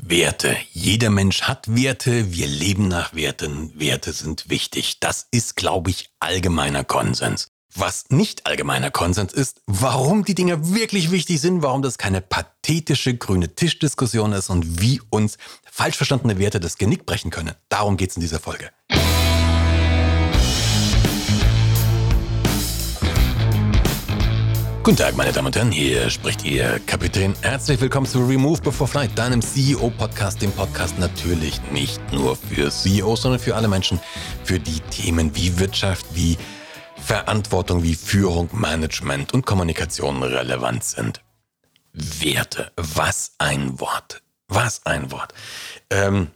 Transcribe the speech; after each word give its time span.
Werte. 0.00 0.56
Jeder 0.72 1.10
Mensch 1.10 1.42
hat 1.42 1.74
Werte. 1.74 2.32
Wir 2.32 2.46
leben 2.46 2.88
nach 2.88 3.14
Werten. 3.14 3.72
Werte 3.78 4.12
sind 4.12 4.48
wichtig. 4.48 5.00
Das 5.00 5.26
ist, 5.32 5.56
glaube 5.56 5.90
ich, 5.90 6.10
allgemeiner 6.20 6.84
Konsens. 6.84 7.48
Was 7.74 8.06
nicht 8.08 8.46
allgemeiner 8.46 8.90
Konsens 8.90 9.32
ist, 9.32 9.60
warum 9.66 10.24
die 10.24 10.34
Dinge 10.34 10.74
wirklich 10.74 11.10
wichtig 11.10 11.40
sind, 11.40 11.62
warum 11.62 11.82
das 11.82 11.98
keine 11.98 12.20
pathetische 12.20 13.16
grüne 13.16 13.54
Tischdiskussion 13.54 14.32
ist 14.32 14.48
und 14.48 14.80
wie 14.80 15.02
uns 15.10 15.36
falsch 15.70 15.96
verstandene 15.96 16.38
Werte 16.38 16.60
das 16.60 16.78
Genick 16.78 17.04
brechen 17.04 17.30
können. 17.30 17.54
Darum 17.68 17.96
geht 17.96 18.10
es 18.10 18.16
in 18.16 18.22
dieser 18.22 18.40
Folge. 18.40 18.70
Guten 24.88 24.96
Tag, 24.96 25.16
meine 25.18 25.32
Damen 25.32 25.48
und 25.48 25.54
Herren, 25.54 25.70
hier 25.70 26.08
spricht 26.08 26.46
Ihr 26.46 26.80
Kapitän. 26.86 27.34
Herzlich 27.42 27.78
willkommen 27.78 28.06
zu 28.06 28.24
Remove 28.24 28.62
Before 28.62 28.88
Flight, 28.88 29.10
deinem 29.18 29.42
CEO-Podcast, 29.42 30.40
dem 30.40 30.50
Podcast 30.50 30.98
natürlich 30.98 31.60
nicht 31.70 32.00
nur 32.10 32.36
für 32.36 32.70
CEOs, 32.70 33.20
sondern 33.20 33.38
für 33.38 33.54
alle 33.54 33.68
Menschen, 33.68 34.00
für 34.44 34.58
die 34.58 34.80
Themen 34.90 35.36
wie 35.36 35.58
Wirtschaft, 35.58 36.06
wie 36.14 36.38
Verantwortung, 36.96 37.82
wie 37.82 37.94
Führung, 37.94 38.48
Management 38.54 39.34
und 39.34 39.44
Kommunikation 39.44 40.22
relevant 40.22 40.82
sind. 40.82 41.20
Werte, 41.92 42.72
was 42.76 43.32
ein 43.36 43.78
Wort, 43.80 44.22
was 44.48 44.86
ein 44.86 45.12
Wort. 45.12 45.34
Ähm, 45.90 46.28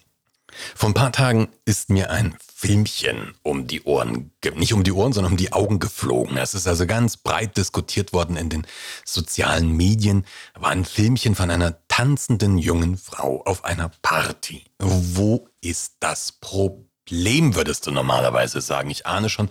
vor 0.75 0.91
ein 0.91 0.95
paar 0.95 1.13
Tagen 1.13 1.49
ist 1.65 1.91
mir 1.91 2.11
ein 2.11 2.37
Filmchen 2.55 3.35
um 3.43 3.67
die 3.67 3.83
Ohren, 3.83 4.31
nicht 4.55 4.73
um 4.73 4.85
die 4.85 4.93
Ohren, 4.93 5.13
sondern 5.13 5.33
um 5.33 5.37
die 5.37 5.53
Augen 5.53 5.81
geflogen. 5.81 6.37
Es 6.37 6.55
ist 6.55 6.69
also 6.69 6.87
ganz 6.87 7.17
breit 7.17 7.57
diskutiert 7.57 8.13
worden 8.13 8.37
in 8.37 8.51
den 8.51 8.67
sozialen 9.05 9.77
Medien. 9.77 10.25
War 10.55 10.71
ein 10.71 10.85
Filmchen 10.85 11.35
von 11.35 11.51
einer 11.51 11.77
tanzenden 11.89 12.59
jungen 12.59 12.99
Frau 12.99 13.43
auf 13.45 13.65
einer 13.65 13.91
Party. 14.03 14.65
Wo 14.79 15.49
ist 15.61 15.95
das 15.99 16.33
Problem, 16.33 17.57
würdest 17.57 17.87
du 17.87 17.91
normalerweise 17.91 18.61
sagen? 18.61 18.91
Ich 18.91 19.07
ahne 19.07 19.29
schon, 19.29 19.51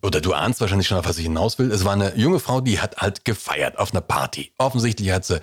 oder 0.00 0.20
du 0.20 0.32
ahnst 0.32 0.60
wahrscheinlich 0.60 0.86
schon, 0.86 0.98
auf 0.98 1.06
was 1.06 1.18
ich 1.18 1.24
hinaus 1.24 1.58
will. 1.58 1.72
Es 1.72 1.84
war 1.84 1.94
eine 1.94 2.16
junge 2.16 2.38
Frau, 2.38 2.60
die 2.60 2.80
hat 2.80 2.98
halt 2.98 3.24
gefeiert 3.24 3.78
auf 3.78 3.92
einer 3.92 4.00
Party. 4.00 4.52
Offensichtlich 4.58 5.10
hat 5.10 5.24
sie 5.24 5.40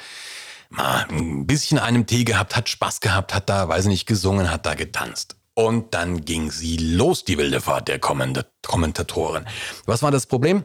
mal 0.71 1.05
ein 1.09 1.45
bisschen 1.45 1.79
einem 1.79 2.05
Tee 2.05 2.23
gehabt, 2.23 2.55
hat 2.55 2.69
Spaß 2.69 2.99
gehabt, 3.01 3.33
hat 3.33 3.49
da, 3.49 3.67
weiß 3.67 3.85
ich 3.85 3.89
nicht, 3.89 4.05
gesungen, 4.05 4.51
hat 4.51 4.65
da 4.65 4.73
getanzt. 4.73 5.35
Und 5.53 5.93
dann 5.93 6.23
ging 6.23 6.49
sie 6.49 6.77
los, 6.77 7.25
die 7.25 7.37
wilde 7.37 7.61
Fahrt 7.61 7.87
der 7.87 7.99
Kommentatoren. 7.99 9.47
Was 9.85 10.01
war 10.01 10.11
das 10.11 10.25
Problem? 10.25 10.63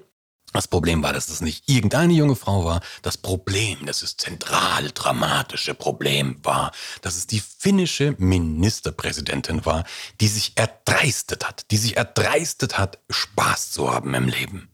Das 0.52 0.68
Problem 0.68 1.02
war, 1.02 1.12
dass 1.12 1.28
es 1.28 1.40
nicht 1.40 1.68
irgendeine 1.68 2.14
junge 2.14 2.36
Frau 2.36 2.64
war. 2.64 2.80
Das 3.02 3.18
Problem, 3.18 3.84
das 3.84 4.02
ist 4.02 4.20
zentral 4.20 4.90
dramatische 4.92 5.74
Problem 5.74 6.38
war, 6.42 6.72
dass 7.02 7.16
es 7.16 7.26
die 7.26 7.40
finnische 7.40 8.14
Ministerpräsidentin 8.18 9.66
war, 9.66 9.84
die 10.20 10.28
sich 10.28 10.52
erdreistet 10.56 11.46
hat, 11.46 11.70
die 11.70 11.76
sich 11.76 11.96
erdreistet 11.96 12.78
hat, 12.78 12.98
Spaß 13.10 13.72
zu 13.72 13.92
haben 13.92 14.14
im 14.14 14.28
Leben. 14.28 14.70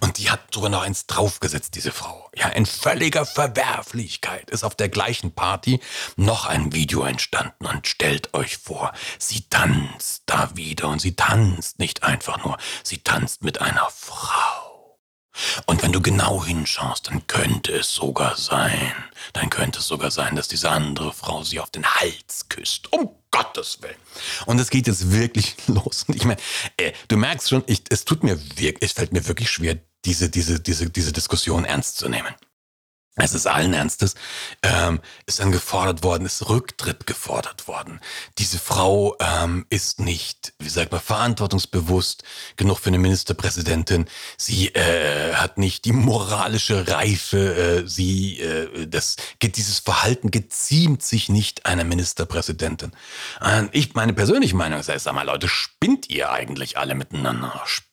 Und 0.00 0.18
die 0.18 0.30
hat 0.30 0.52
sogar 0.52 0.70
noch 0.70 0.82
eins 0.82 1.06
draufgesetzt, 1.06 1.74
diese 1.74 1.90
Frau. 1.90 2.30
Ja, 2.36 2.48
in 2.48 2.66
völliger 2.66 3.24
Verwerflichkeit 3.24 4.50
ist 4.50 4.62
auf 4.62 4.74
der 4.74 4.88
gleichen 4.88 5.32
Party 5.32 5.80
noch 6.16 6.46
ein 6.46 6.72
Video 6.72 7.02
entstanden. 7.02 7.66
Und 7.66 7.86
stellt 7.86 8.34
euch 8.34 8.58
vor, 8.58 8.92
sie 9.18 9.44
tanzt 9.48 10.24
da 10.26 10.50
wieder 10.54 10.88
und 10.88 11.00
sie 11.00 11.16
tanzt 11.16 11.78
nicht 11.78 12.02
einfach 12.02 12.44
nur, 12.44 12.58
sie 12.82 12.98
tanzt 12.98 13.42
mit 13.42 13.60
einer 13.60 13.88
Frau. 13.90 14.37
Und 15.66 15.82
wenn 15.82 15.92
du 15.92 16.00
genau 16.00 16.44
hinschaust, 16.44 17.08
dann 17.08 17.26
könnte 17.26 17.72
es 17.72 17.94
sogar 17.94 18.36
sein, 18.36 18.92
dann 19.32 19.50
könnte 19.50 19.80
es 19.80 19.86
sogar 19.86 20.10
sein, 20.10 20.36
dass 20.36 20.48
diese 20.48 20.70
andere 20.70 21.12
Frau 21.12 21.42
sie 21.42 21.60
auf 21.60 21.70
den 21.70 21.86
Hals 21.86 22.48
küsst. 22.48 22.92
Um 22.92 23.10
Gottes 23.30 23.82
Willen. 23.82 23.94
Und 24.46 24.58
es 24.58 24.70
geht 24.70 24.86
jetzt 24.86 25.12
wirklich 25.12 25.54
los. 25.66 26.06
Ich 26.08 26.24
meine, 26.24 26.40
äh, 26.76 26.92
du 27.08 27.16
merkst 27.16 27.50
schon, 27.50 27.62
ich, 27.66 27.82
es 27.90 28.04
tut 28.04 28.24
mir 28.24 28.40
wirklich, 28.56 28.78
es 28.80 28.92
fällt 28.92 29.12
mir 29.12 29.26
wirklich 29.28 29.50
schwer, 29.50 29.76
diese, 30.04 30.30
diese, 30.30 30.60
diese, 30.60 30.88
diese 30.88 31.12
Diskussion 31.12 31.64
ernst 31.64 31.98
zu 31.98 32.08
nehmen 32.08 32.34
es 33.18 33.34
ist 33.34 33.46
allen 33.46 33.74
Ernstes, 33.74 34.14
ähm, 34.62 35.00
ist 35.26 35.40
dann 35.40 35.52
gefordert 35.52 36.02
worden, 36.02 36.24
ist 36.24 36.48
Rücktritt 36.48 37.06
gefordert 37.06 37.66
worden. 37.66 38.00
Diese 38.38 38.58
Frau 38.58 39.16
ähm, 39.20 39.66
ist 39.70 40.00
nicht, 40.00 40.52
wie 40.58 40.68
sagt 40.68 40.92
man, 40.92 41.00
verantwortungsbewusst 41.00 42.22
genug 42.56 42.78
für 42.78 42.88
eine 42.88 42.98
Ministerpräsidentin. 42.98 44.06
Sie 44.36 44.68
äh, 44.68 45.34
hat 45.34 45.58
nicht 45.58 45.84
die 45.84 45.92
moralische 45.92 46.86
Reife. 46.88 47.82
Äh, 47.84 47.88
sie, 47.88 48.40
äh, 48.40 48.86
das, 48.86 49.16
dieses 49.42 49.80
Verhalten 49.80 50.30
geziemt 50.30 51.02
sich 51.02 51.28
nicht 51.28 51.66
einer 51.66 51.84
Ministerpräsidentin. 51.84 52.92
Ich, 53.72 53.94
meine 53.94 54.12
persönliche 54.12 54.56
Meinung 54.56 54.80
ist, 54.80 54.86
sag 54.86 55.14
mal, 55.14 55.22
Leute, 55.22 55.48
spinnt 55.48 56.08
ihr 56.10 56.30
eigentlich 56.30 56.78
alle 56.78 56.94
miteinander? 56.94 57.62
spinnt 57.66 57.87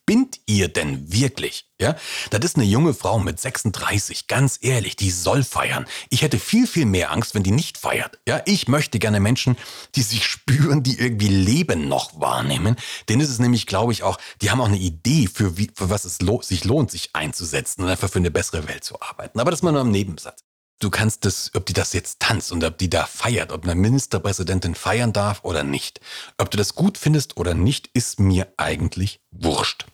ihr 0.45 0.67
denn 0.67 1.11
wirklich? 1.11 1.69
Ja, 1.79 1.95
das 2.29 2.45
ist 2.45 2.55
eine 2.55 2.65
junge 2.65 2.93
Frau 2.93 3.19
mit 3.19 3.39
36, 3.39 4.27
ganz 4.27 4.59
ehrlich, 4.61 4.95
die 4.95 5.11
soll 5.11 5.43
feiern. 5.43 5.85
Ich 6.09 6.21
hätte 6.21 6.39
viel, 6.39 6.67
viel 6.67 6.85
mehr 6.85 7.11
Angst, 7.11 7.35
wenn 7.35 7.43
die 7.43 7.51
nicht 7.51 7.77
feiert. 7.77 8.19
Ja, 8.27 8.41
ich 8.45 8.67
möchte 8.67 8.97
gerne 8.99 9.19
Menschen, 9.19 9.57
die 9.95 10.01
sich 10.01 10.25
spüren, 10.25 10.83
die 10.83 10.97
irgendwie 10.97 11.27
Leben 11.27 11.87
noch 11.87 12.19
wahrnehmen. 12.19 12.77
Denn 13.09 13.19
es 13.19 13.29
ist 13.29 13.39
nämlich, 13.39 13.67
glaube 13.67 13.91
ich, 13.91 14.03
auch, 14.03 14.17
die 14.41 14.51
haben 14.51 14.61
auch 14.61 14.67
eine 14.67 14.77
Idee, 14.77 15.27
für, 15.27 15.57
wie, 15.57 15.71
für 15.75 15.89
was 15.89 16.05
es 16.05 16.21
lo 16.21 16.41
sich 16.41 16.63
lohnt, 16.63 16.91
sich 16.91 17.09
einzusetzen 17.13 17.83
und 17.83 17.89
einfach 17.89 18.09
für 18.09 18.19
eine 18.19 18.31
bessere 18.31 18.67
Welt 18.67 18.83
zu 18.83 19.01
arbeiten. 19.01 19.39
Aber 19.39 19.51
das 19.51 19.61
mal 19.61 19.71
nur 19.71 19.81
im 19.81 19.91
Nebensatz. 19.91 20.43
Du 20.79 20.89
kannst 20.89 21.23
das, 21.23 21.51
ob 21.55 21.65
die 21.65 21.73
das 21.73 21.93
jetzt 21.93 22.19
tanzt 22.19 22.51
und 22.51 22.63
ob 22.63 22.77
die 22.77 22.89
da 22.89 23.05
feiert, 23.05 23.53
ob 23.53 23.63
eine 23.63 23.75
Ministerpräsidentin 23.75 24.75
feiern 24.75 25.13
darf 25.13 25.43
oder 25.43 25.63
nicht. 25.63 26.01
Ob 26.37 26.51
du 26.51 26.57
das 26.57 26.75
gut 26.75 26.97
findest 26.97 27.37
oder 27.37 27.53
nicht, 27.53 27.89
ist 27.93 28.19
mir 28.19 28.53
eigentlich 28.57 29.21
wurscht. 29.31 29.85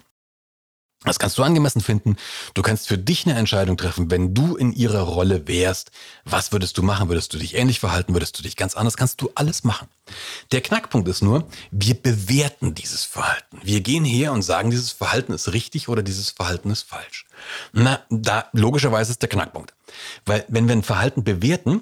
Das 1.03 1.17
kannst 1.17 1.35
du 1.39 1.43
angemessen 1.43 1.81
finden. 1.81 2.15
Du 2.53 2.61
kannst 2.61 2.87
für 2.87 2.97
dich 2.97 3.25
eine 3.25 3.35
Entscheidung 3.35 3.75
treffen, 3.75 4.11
wenn 4.11 4.35
du 4.35 4.55
in 4.55 4.71
ihrer 4.71 5.01
Rolle 5.01 5.47
wärst. 5.47 5.89
Was 6.25 6.51
würdest 6.51 6.77
du 6.77 6.83
machen? 6.83 7.09
Würdest 7.09 7.33
du 7.33 7.39
dich 7.39 7.55
ähnlich 7.55 7.79
verhalten? 7.79 8.13
Würdest 8.13 8.37
du 8.37 8.43
dich 8.43 8.55
ganz 8.55 8.75
anders? 8.75 8.97
Kannst 8.97 9.19
du 9.19 9.31
alles 9.33 9.63
machen. 9.63 9.87
Der 10.51 10.61
Knackpunkt 10.61 11.07
ist 11.07 11.23
nur, 11.23 11.47
wir 11.71 11.95
bewerten 11.95 12.75
dieses 12.75 13.03
Verhalten. 13.03 13.59
Wir 13.63 13.81
gehen 13.81 14.05
her 14.05 14.31
und 14.31 14.43
sagen, 14.43 14.69
dieses 14.69 14.91
Verhalten 14.91 15.33
ist 15.33 15.53
richtig 15.53 15.89
oder 15.89 16.03
dieses 16.03 16.29
Verhalten 16.29 16.69
ist 16.69 16.83
falsch. 16.83 17.25
Na, 17.73 18.01
da 18.11 18.49
logischerweise 18.53 19.11
ist 19.11 19.23
der 19.23 19.29
Knackpunkt. 19.29 19.73
Weil 20.25 20.45
wenn 20.49 20.67
wir 20.67 20.75
ein 20.75 20.83
Verhalten 20.83 21.23
bewerten, 21.23 21.81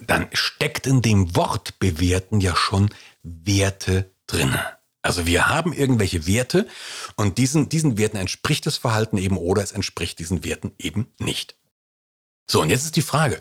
dann 0.00 0.28
steckt 0.32 0.86
in 0.86 1.02
dem 1.02 1.36
Wort 1.36 1.78
bewerten 1.78 2.40
ja 2.40 2.56
schon 2.56 2.88
Werte 3.22 4.10
drinne. 4.26 4.79
Also 5.02 5.26
wir 5.26 5.48
haben 5.48 5.72
irgendwelche 5.72 6.26
Werte 6.26 6.66
und 7.16 7.38
diesen, 7.38 7.68
diesen 7.68 7.96
Werten 7.96 8.16
entspricht 8.16 8.66
das 8.66 8.76
Verhalten 8.76 9.16
eben 9.16 9.38
oder 9.38 9.62
es 9.62 9.72
entspricht 9.72 10.18
diesen 10.18 10.44
Werten 10.44 10.72
eben 10.78 11.12
nicht. 11.18 11.56
So, 12.50 12.60
und 12.60 12.68
jetzt 12.68 12.84
ist 12.84 12.96
die 12.96 13.02
Frage, 13.02 13.40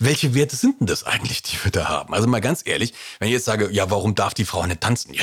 welche 0.00 0.34
Werte 0.34 0.56
sind 0.56 0.80
denn 0.80 0.88
das 0.88 1.04
eigentlich, 1.04 1.44
die 1.44 1.56
wir 1.62 1.70
da 1.70 1.88
haben? 1.88 2.12
Also 2.12 2.26
mal 2.26 2.40
ganz 2.40 2.62
ehrlich, 2.64 2.92
wenn 3.20 3.28
ich 3.28 3.34
jetzt 3.34 3.44
sage, 3.44 3.70
ja, 3.70 3.88
warum 3.88 4.16
darf 4.16 4.34
die 4.34 4.44
Frau 4.44 4.66
nicht 4.66 4.80
tanzen? 4.80 5.14
Ja, 5.14 5.22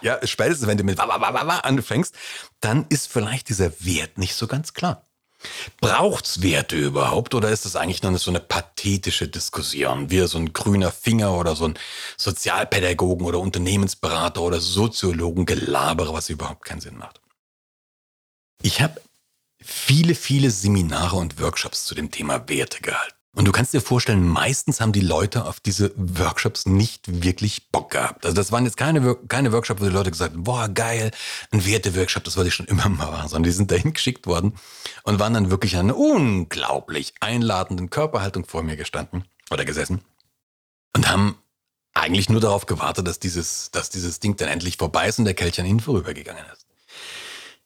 ja 0.00 0.26
spätestens 0.26 0.66
wenn 0.66 0.78
du 0.78 0.84
mit 0.84 0.98
anfängst, 0.98 2.14
dann 2.60 2.86
ist 2.88 3.12
vielleicht 3.12 3.50
dieser 3.50 3.70
Wert 3.84 4.16
nicht 4.16 4.34
so 4.34 4.46
ganz 4.46 4.72
klar. 4.72 5.05
Braucht's 5.80 6.42
Werte 6.42 6.76
überhaupt 6.76 7.34
oder 7.34 7.50
ist 7.50 7.64
das 7.64 7.76
eigentlich 7.76 8.02
nur 8.02 8.16
so 8.18 8.30
eine 8.30 8.40
pathetische 8.40 9.28
Diskussion? 9.28 10.10
wie 10.10 10.26
so 10.26 10.38
ein 10.38 10.52
grüner 10.52 10.92
Finger 10.92 11.34
oder 11.36 11.56
so 11.56 11.66
ein 11.68 11.78
Sozialpädagogen 12.16 13.26
oder 13.26 13.38
Unternehmensberater 13.38 14.42
oder 14.42 14.60
Soziologen 14.60 15.46
gelabere, 15.46 16.12
was 16.12 16.30
überhaupt 16.30 16.64
keinen 16.64 16.80
Sinn 16.80 16.96
macht. 16.98 17.20
Ich 18.62 18.80
habe 18.80 19.00
viele, 19.60 20.14
viele 20.14 20.50
Seminare 20.50 21.16
und 21.16 21.40
Workshops 21.40 21.84
zu 21.84 21.94
dem 21.94 22.10
Thema 22.10 22.48
Werte 22.48 22.80
gehalten. 22.80 23.15
Und 23.36 23.44
du 23.44 23.52
kannst 23.52 23.74
dir 23.74 23.82
vorstellen, 23.82 24.26
meistens 24.26 24.80
haben 24.80 24.92
die 24.92 25.02
Leute 25.02 25.44
auf 25.44 25.60
diese 25.60 25.92
Workshops 25.94 26.64
nicht 26.64 27.22
wirklich 27.22 27.68
Bock 27.70 27.90
gehabt. 27.90 28.24
Also 28.24 28.34
das 28.34 28.50
waren 28.50 28.64
jetzt 28.64 28.78
keine, 28.78 29.14
keine 29.28 29.52
Workshops, 29.52 29.82
wo 29.82 29.84
die 29.84 29.90
Leute 29.90 30.10
gesagt 30.10 30.32
haben, 30.32 30.44
boah, 30.44 30.70
geil, 30.70 31.10
ein 31.50 31.66
Werte-Workshop, 31.66 32.24
das 32.24 32.38
wollte 32.38 32.48
ich 32.48 32.54
schon 32.54 32.66
immer 32.66 32.88
mal 32.88 33.10
machen, 33.10 33.28
sondern 33.28 33.42
die 33.42 33.54
sind 33.54 33.70
dahin 33.70 33.92
geschickt 33.92 34.26
worden 34.26 34.54
und 35.02 35.20
waren 35.20 35.34
dann 35.34 35.50
wirklich 35.50 35.74
in 35.74 35.80
einer 35.80 35.98
unglaublich 35.98 37.12
einladenden 37.20 37.90
Körperhaltung 37.90 38.46
vor 38.46 38.62
mir 38.62 38.76
gestanden 38.76 39.24
oder 39.50 39.66
gesessen 39.66 40.00
und 40.94 41.10
haben 41.10 41.36
eigentlich 41.92 42.30
nur 42.30 42.40
darauf 42.40 42.64
gewartet, 42.64 43.06
dass 43.06 43.18
dieses, 43.18 43.70
dass 43.70 43.90
dieses 43.90 44.18
Ding 44.18 44.36
dann 44.36 44.48
endlich 44.48 44.78
vorbei 44.78 45.08
ist 45.08 45.18
und 45.18 45.26
der 45.26 45.34
Kelch 45.34 45.60
an 45.60 45.66
ihnen 45.66 45.80
vorübergegangen 45.80 46.44
ist. 46.54 46.66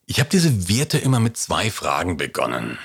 Ich 0.05 0.19
habe 0.19 0.29
diese 0.29 0.67
Werte 0.67 0.97
immer 0.97 1.21
mit 1.21 1.37
zwei 1.37 1.71
Fragen 1.71 2.17
begonnen. 2.17 2.77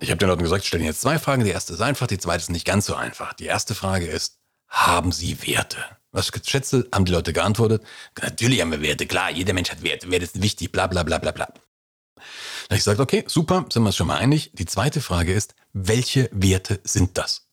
Ich 0.00 0.10
habe 0.10 0.18
den 0.18 0.28
Leuten 0.28 0.42
gesagt, 0.42 0.64
stellen 0.64 0.84
jetzt 0.84 1.02
zwei 1.02 1.18
Fragen. 1.18 1.44
Die 1.44 1.50
erste 1.50 1.74
ist 1.74 1.80
einfach, 1.80 2.06
die 2.06 2.18
zweite 2.18 2.42
ist 2.42 2.50
nicht 2.50 2.66
ganz 2.66 2.86
so 2.86 2.94
einfach. 2.94 3.34
Die 3.34 3.46
erste 3.46 3.74
Frage 3.74 4.06
ist, 4.06 4.38
haben 4.68 5.12
Sie 5.12 5.46
Werte? 5.46 5.78
Was 6.12 6.30
schätze, 6.44 6.88
haben 6.92 7.04
die 7.04 7.12
Leute 7.12 7.32
geantwortet? 7.32 7.82
Natürlich 8.20 8.60
haben 8.60 8.72
wir 8.72 8.80
Werte, 8.80 9.06
klar, 9.06 9.30
jeder 9.30 9.52
Mensch 9.52 9.70
hat 9.70 9.82
Werte, 9.82 10.10
Werte 10.10 10.26
sind 10.26 10.42
wichtig, 10.42 10.72
bla 10.72 10.86
bla 10.86 11.02
bla 11.02 11.18
bla 11.18 11.30
bla. 11.30 11.46
Da 11.46 12.22
habe 12.22 12.76
ich 12.76 12.78
gesagt, 12.78 13.00
okay, 13.00 13.24
super, 13.26 13.66
sind 13.70 13.82
wir 13.82 13.88
uns 13.88 13.96
schon 13.96 14.06
mal 14.06 14.18
einig. 14.18 14.50
Die 14.54 14.66
zweite 14.66 15.00
Frage 15.00 15.32
ist, 15.32 15.54
welche 15.72 16.30
Werte 16.32 16.80
sind 16.84 17.18
das? 17.18 17.48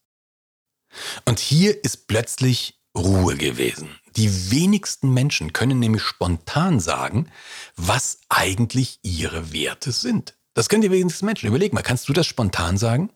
Und 1.26 1.40
hier 1.40 1.84
ist 1.84 2.08
plötzlich 2.08 2.80
Ruhe 2.96 3.36
gewesen. 3.36 3.90
Die 4.16 4.52
wenigsten 4.52 5.14
Menschen 5.14 5.54
können 5.54 5.80
nämlich 5.80 6.04
spontan 6.04 6.80
sagen, 6.80 7.30
was 7.76 8.20
eigentlich 8.30 9.00
ihre 9.04 9.54
Werte 9.54 9.92
sind. 9.92 10.37
Das 10.58 10.70
können 10.70 10.82
die 10.82 10.90
wenigsten 10.90 11.28
Menschen. 11.28 11.46
Überleg 11.46 11.72
mal, 11.72 11.84
kannst 11.84 12.10
du 12.10 12.14
das 12.14 12.26
spontan 12.26 12.80
sagen? 12.80 13.12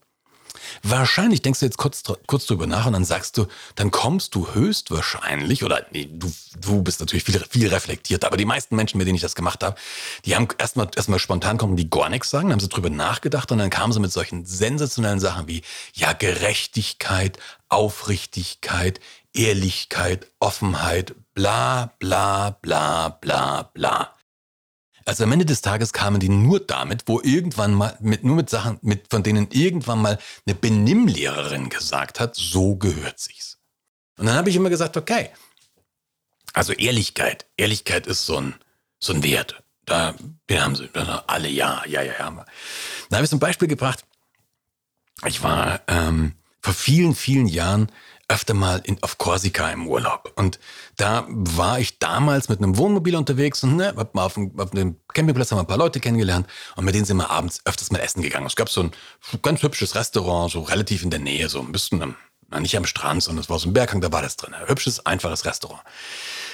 Wahrscheinlich 0.83 1.41
denkst 1.41 1.59
du 1.59 1.65
jetzt 1.65 1.79
kurz, 1.79 2.03
kurz 2.27 2.45
drüber 2.45 2.67
nach 2.67 2.85
und 2.85 2.93
dann 2.93 3.03
sagst 3.03 3.35
du, 3.35 3.47
dann 3.73 3.89
kommst 3.89 4.35
du 4.35 4.53
höchstwahrscheinlich, 4.53 5.63
oder 5.63 5.83
nee, 5.89 6.07
du, 6.11 6.31
du 6.61 6.83
bist 6.83 6.99
natürlich 6.99 7.23
viel, 7.23 7.43
viel 7.49 7.67
reflektierter, 7.67 8.27
aber 8.27 8.37
die 8.37 8.45
meisten 8.45 8.75
Menschen, 8.75 8.99
mit 8.99 9.07
denen 9.07 9.15
ich 9.15 9.23
das 9.23 9.33
gemacht 9.33 9.63
habe, 9.63 9.75
die 10.23 10.35
haben 10.35 10.49
erstmal 10.59 10.87
erstmal 10.95 11.17
spontan 11.17 11.57
kommen, 11.57 11.75
die 11.77 11.89
gar 11.89 12.09
nichts 12.09 12.29
sagen, 12.29 12.49
dann 12.49 12.53
haben 12.53 12.59
sie 12.59 12.69
drüber 12.69 12.91
nachgedacht 12.91 13.51
und 13.51 13.57
dann 13.57 13.71
kamen 13.71 13.91
sie 13.91 13.99
mit 13.99 14.11
solchen 14.11 14.45
sensationellen 14.45 15.19
Sachen 15.19 15.47
wie, 15.47 15.63
ja, 15.93 16.13
Gerechtigkeit, 16.13 17.39
Aufrichtigkeit, 17.69 18.99
Ehrlichkeit, 19.33 20.27
Offenheit, 20.39 21.15
bla, 21.33 21.91
bla, 21.97 22.51
bla, 22.61 23.09
bla, 23.09 23.63
bla. 23.73 24.13
Also 25.11 25.25
am 25.25 25.31
Ende 25.33 25.45
des 25.45 25.59
Tages 25.59 25.91
kamen 25.91 26.21
die 26.21 26.29
nur 26.29 26.61
damit, 26.61 27.03
wo 27.05 27.19
irgendwann 27.19 27.73
mal, 27.73 27.97
mit, 27.99 28.23
nur 28.23 28.37
mit 28.37 28.49
Sachen, 28.49 28.79
mit, 28.81 29.09
von 29.09 29.23
denen 29.23 29.49
irgendwann 29.51 30.01
mal 30.01 30.17
eine 30.45 30.55
Benimmlehrerin 30.55 31.67
gesagt 31.67 32.21
hat, 32.21 32.33
so 32.37 32.77
gehört 32.77 33.19
sich's. 33.19 33.57
Und 34.17 34.27
dann 34.27 34.35
habe 34.35 34.49
ich 34.49 34.55
immer 34.55 34.69
gesagt, 34.69 34.95
okay, 34.95 35.29
also 36.53 36.71
Ehrlichkeit, 36.71 37.45
Ehrlichkeit 37.57 38.07
ist 38.07 38.25
so 38.25 38.37
ein, 38.37 38.55
so 38.99 39.11
ein 39.11 39.21
Wert. 39.21 39.61
Da, 39.83 40.15
den 40.49 40.63
haben 40.63 40.77
sie 40.77 40.87
alle, 41.27 41.49
ja, 41.49 41.83
ja, 41.87 42.01
ja, 42.03 42.13
ja. 42.17 42.45
Da 43.09 43.17
habe 43.17 43.25
ich 43.25 43.29
zum 43.29 43.39
Beispiel 43.39 43.67
gebracht, 43.67 44.05
ich 45.25 45.43
war 45.43 45.81
ähm, 45.89 46.35
vor 46.61 46.73
vielen, 46.73 47.15
vielen 47.15 47.47
Jahren 47.47 47.91
öfter 48.31 48.53
mal 48.53 48.81
in, 48.85 48.97
auf 49.03 49.17
Korsika 49.17 49.69
im 49.71 49.87
Urlaub. 49.87 50.31
Und 50.35 50.57
da 50.95 51.25
war 51.27 51.79
ich 51.79 51.99
damals 51.99 52.47
mit 52.47 52.59
einem 52.59 52.77
Wohnmobil 52.77 53.15
unterwegs 53.15 53.61
und 53.63 53.75
ne, 53.75 53.93
hab 53.95 54.15
mal 54.15 54.23
auf 54.23 54.35
dem, 54.35 54.57
auf 54.57 54.71
dem 54.71 54.95
Campingplatz 55.13 55.51
haben 55.51 55.57
wir 55.57 55.63
ein 55.63 55.67
paar 55.67 55.77
Leute 55.77 55.99
kennengelernt 55.99 56.47
und 56.77 56.85
mit 56.85 56.95
denen 56.95 57.05
sind 57.05 57.17
wir 57.17 57.29
abends 57.29 57.59
öfters 57.65 57.91
mal 57.91 57.99
essen 57.99 58.21
gegangen. 58.21 58.47
Es 58.47 58.55
gab 58.55 58.69
so 58.69 58.83
ein 58.83 58.91
ganz 59.41 59.61
hübsches 59.61 59.95
Restaurant, 59.95 60.49
so 60.51 60.61
relativ 60.61 61.03
in 61.03 61.09
der 61.09 61.19
Nähe, 61.19 61.49
so 61.49 61.59
ein 61.59 61.73
bisschen 61.73 62.01
am, 62.01 62.15
nicht 62.61 62.77
am 62.77 62.85
Strand, 62.85 63.21
sondern 63.21 63.43
es 63.43 63.49
war 63.49 63.59
so 63.59 63.69
ein 63.69 63.73
Berghang, 63.73 63.99
da 63.99 64.11
war 64.13 64.21
das 64.21 64.37
drin. 64.37 64.55
Hübsches, 64.65 65.05
einfaches 65.05 65.43
Restaurant. 65.43 65.83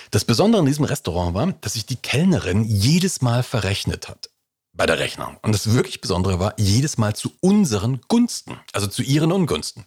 Das 0.09 0.25
Besondere 0.25 0.62
an 0.62 0.65
diesem 0.65 0.85
Restaurant 0.85 1.35
war, 1.35 1.51
dass 1.62 1.74
sich 1.74 1.85
die 1.85 1.97
Kellnerin 1.97 2.63
jedes 2.63 3.21
Mal 3.21 3.44
verrechnet 3.44 4.09
hat 4.09 4.29
bei 4.77 4.85
der 4.85 5.00
Rechnung. 5.00 5.38
Und 5.41 5.53
das 5.53 5.74
wirklich 5.74 6.00
Besondere 6.00 6.39
war, 6.39 6.53
jedes 6.57 6.97
Mal 6.97 7.15
zu 7.15 7.33
unseren 7.41 8.00
Gunsten, 8.07 8.59
also 8.71 8.88
zu 8.88 9.01
ihren 9.01 9.31
Ungunsten. 9.31 9.85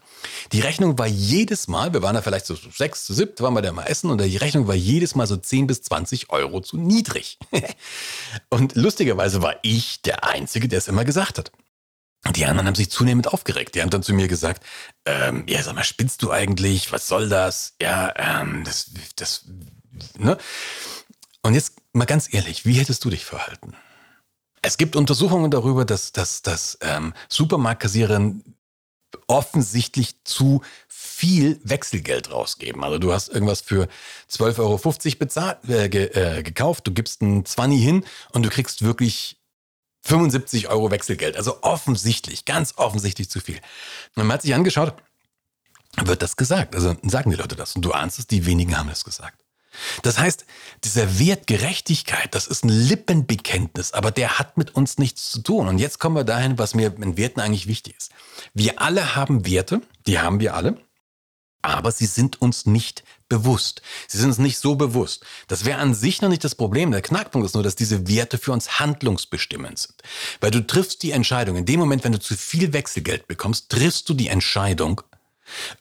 Die 0.53 0.61
Rechnung 0.61 0.99
war 0.99 1.07
jedes 1.07 1.69
Mal, 1.69 1.95
wir 1.95 2.03
waren 2.03 2.17
da 2.17 2.23
vielleicht 2.23 2.47
so 2.47 2.57
sechs, 2.57 3.07
zu 3.07 3.15
siebt, 3.15 3.41
waren 3.41 3.55
wir 3.55 3.63
da 3.63 3.73
mal 3.73 3.85
essen 3.85 4.11
und 4.11 4.21
die 4.21 4.37
Rechnung 4.37 4.67
war 4.67 4.75
jedes 4.75 5.15
Mal 5.15 5.29
so 5.29 5.37
10 5.37 5.69
bis 5.69 5.83
20 5.83 6.31
Euro 6.31 6.61
zu 6.61 6.77
niedrig. 6.77 7.39
und 8.51 8.75
lustigerweise 8.75 9.41
war 9.41 9.55
ich 9.63 10.03
der 10.03 10.25
Einzige, 10.25 10.67
der 10.67 10.79
es 10.79 10.89
immer 10.89 11.05
gesagt 11.05 11.39
hat. 11.39 11.53
Und 12.27 12.37
die 12.37 12.45
anderen 12.45 12.67
haben 12.67 12.75
sich 12.75 12.91
zunehmend 12.91 13.29
aufgeregt. 13.29 13.75
Die 13.75 13.81
haben 13.81 13.89
dann 13.89 14.03
zu 14.03 14.13
mir 14.13 14.29
gesagt, 14.29 14.63
ähm, 15.07 15.45
ja, 15.49 15.63
sag 15.63 15.75
mal, 15.75 15.85
spinnst 15.85 16.23
du 16.23 16.31
eigentlich? 16.31 16.93
Was 16.93 17.07
soll 17.07 17.31
das? 17.31 17.77
Ja, 17.81 18.13
ähm, 18.17 18.63
das, 18.65 18.91
das, 19.17 19.47
ne? 20.19 20.37
Und 21.43 21.55
jetzt 21.55 21.77
mal 21.95 22.05
ganz 22.05 22.33
ehrlich, 22.35 22.67
wie 22.67 22.75
hättest 22.75 23.05
du 23.05 23.11
dich 23.11 23.25
verhalten? 23.25 23.75
Es 24.63 24.77
gibt 24.77 24.97
Untersuchungen 24.97 25.51
darüber, 25.51 25.85
dass, 25.85 26.13
dass, 26.13 26.43
dass 26.43 26.79
ähm, 26.83 27.15
Supermarktkassiererinnen 27.29 28.57
offensichtlich 29.27 30.23
zu 30.25 30.63
viel 30.89 31.61
Wechselgeld 31.65 32.31
rausgeben. 32.31 32.85
Also 32.85 32.99
du 32.99 33.13
hast 33.13 33.29
irgendwas 33.29 33.61
für 33.61 33.89
12,50 34.31 34.59
Euro 34.59 35.19
bezahlt, 35.19 35.69
äh, 35.69 35.89
ge, 35.89 36.07
äh, 36.13 36.43
gekauft, 36.43 36.87
du 36.87 36.93
gibst 36.93 37.23
einen 37.23 37.45
20 37.45 37.83
hin 37.83 38.05
und 38.33 38.45
du 38.45 38.51
kriegst 38.51 38.83
wirklich 38.83 39.41
75 40.03 40.69
Euro 40.69 40.91
Wechselgeld. 40.91 41.37
Also 41.37 41.63
offensichtlich, 41.63 42.45
ganz 42.45 42.75
offensichtlich 42.77 43.31
zu 43.31 43.41
viel. 43.41 43.61
Man 44.15 44.31
hat 44.33 44.43
sich 44.43 44.55
angeschaut, 44.55 44.95
wird 45.97 46.23
das 46.23 46.37
gesagt. 46.37 46.75
Also 46.75 46.97
sagen 47.03 47.31
die 47.31 47.37
Leute 47.37 47.57
das. 47.57 47.77
Und 47.77 47.83
du 47.83 47.93
ahnst 47.93 48.19
es, 48.19 48.27
die 48.27 48.47
wenigen 48.47 48.79
haben 48.79 48.89
das 48.89 49.05
gesagt. 49.05 49.45
Das 50.03 50.19
heißt, 50.19 50.45
dieser 50.85 51.19
Wert 51.19 51.47
Gerechtigkeit, 51.47 52.35
das 52.35 52.47
ist 52.47 52.65
ein 52.65 52.69
Lippenbekenntnis, 52.69 53.93
aber 53.93 54.11
der 54.11 54.39
hat 54.39 54.57
mit 54.57 54.75
uns 54.75 54.99
nichts 54.99 55.31
zu 55.31 55.41
tun. 55.41 55.69
Und 55.69 55.79
jetzt 55.79 55.99
kommen 55.99 56.17
wir 56.17 56.25
dahin, 56.25 56.59
was 56.59 56.75
mir 56.75 56.95
in 57.01 57.17
Werten 57.17 57.41
eigentlich 57.41 57.67
wichtig 57.67 57.97
ist. 57.97 58.11
Wir 58.55 58.81
alle 58.81 59.15
haben 59.15 59.47
Werte, 59.47 59.81
die 60.07 60.19
haben 60.19 60.41
wir 60.41 60.55
alle, 60.55 60.77
aber 61.63 61.93
sie 61.93 62.07
sind 62.07 62.41
uns 62.41 62.67
nicht 62.67 63.05
bewusst. 63.29 63.83
Sie 64.09 64.19
sind 64.19 64.29
uns 64.29 64.39
nicht 64.39 64.59
so 64.59 64.75
bewusst. 64.75 65.25
Das 65.47 65.65
wäre 65.65 65.79
an 65.79 65.95
sich 65.95 66.23
noch 66.23 66.29
nicht 66.29 66.43
das 66.43 66.55
Problem. 66.55 66.91
Der 66.91 67.03
Knackpunkt 67.03 67.47
ist 67.47 67.55
nur, 67.55 67.63
dass 67.63 67.77
diese 67.77 68.09
Werte 68.09 68.39
für 68.39 68.53
uns 68.53 68.81
handlungsbestimmend 68.81 69.79
sind. 69.79 70.03
Weil 70.41 70.51
du 70.51 70.67
triffst 70.67 71.03
die 71.03 71.13
Entscheidung. 71.13 71.57
In 71.57 71.67
dem 71.67 71.81
Moment, 71.81 72.03
wenn 72.03 72.13
du 72.13 72.21
zu 72.21 72.37
viel 72.37 72.73
Wechselgeld 72.73 73.29
bekommst, 73.29 73.71
triffst 73.71 74.09
du 74.09 74.15
die 74.15 74.29
Entscheidung, 74.29 75.03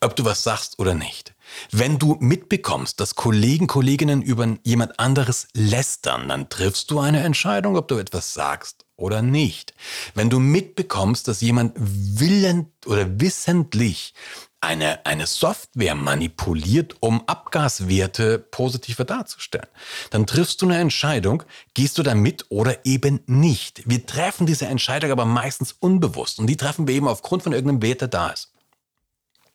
ob 0.00 0.16
du 0.16 0.24
was 0.24 0.42
sagst 0.42 0.78
oder 0.78 0.94
nicht. 0.94 1.34
Wenn 1.72 1.98
du 1.98 2.16
mitbekommst, 2.20 3.00
dass 3.00 3.14
Kollegen, 3.14 3.66
Kolleginnen 3.66 4.22
über 4.22 4.56
jemand 4.64 4.98
anderes 4.98 5.48
lästern, 5.54 6.28
dann 6.28 6.48
triffst 6.48 6.90
du 6.90 7.00
eine 7.00 7.20
Entscheidung, 7.20 7.76
ob 7.76 7.88
du 7.88 7.96
etwas 7.98 8.34
sagst 8.34 8.84
oder 8.96 9.22
nicht. 9.22 9.74
Wenn 10.14 10.30
du 10.30 10.38
mitbekommst, 10.38 11.26
dass 11.28 11.40
jemand 11.40 11.72
willend 11.76 12.68
oder 12.86 13.20
wissentlich 13.20 14.14
eine, 14.60 15.04
eine 15.06 15.26
Software 15.26 15.94
manipuliert, 15.94 16.96
um 17.00 17.26
Abgaswerte 17.26 18.38
positiver 18.38 19.04
darzustellen. 19.04 19.68
Dann 20.10 20.26
triffst 20.26 20.60
du 20.60 20.66
eine 20.66 20.78
Entscheidung, 20.78 21.42
gehst 21.72 21.96
du 21.96 22.02
da 22.02 22.14
mit 22.14 22.46
oder 22.50 22.84
eben 22.84 23.20
nicht. 23.26 23.82
Wir 23.88 24.04
treffen 24.04 24.46
diese 24.46 24.66
Entscheidung 24.66 25.10
aber 25.10 25.24
meistens 25.24 25.72
unbewusst 25.72 26.38
und 26.38 26.46
die 26.46 26.58
treffen 26.58 26.86
wir 26.86 26.94
eben 26.94 27.08
aufgrund 27.08 27.42
von 27.42 27.52
irgendeinem 27.52 27.82
Wert, 27.82 28.02
der 28.02 28.08
da 28.08 28.28
ist. 28.28 28.49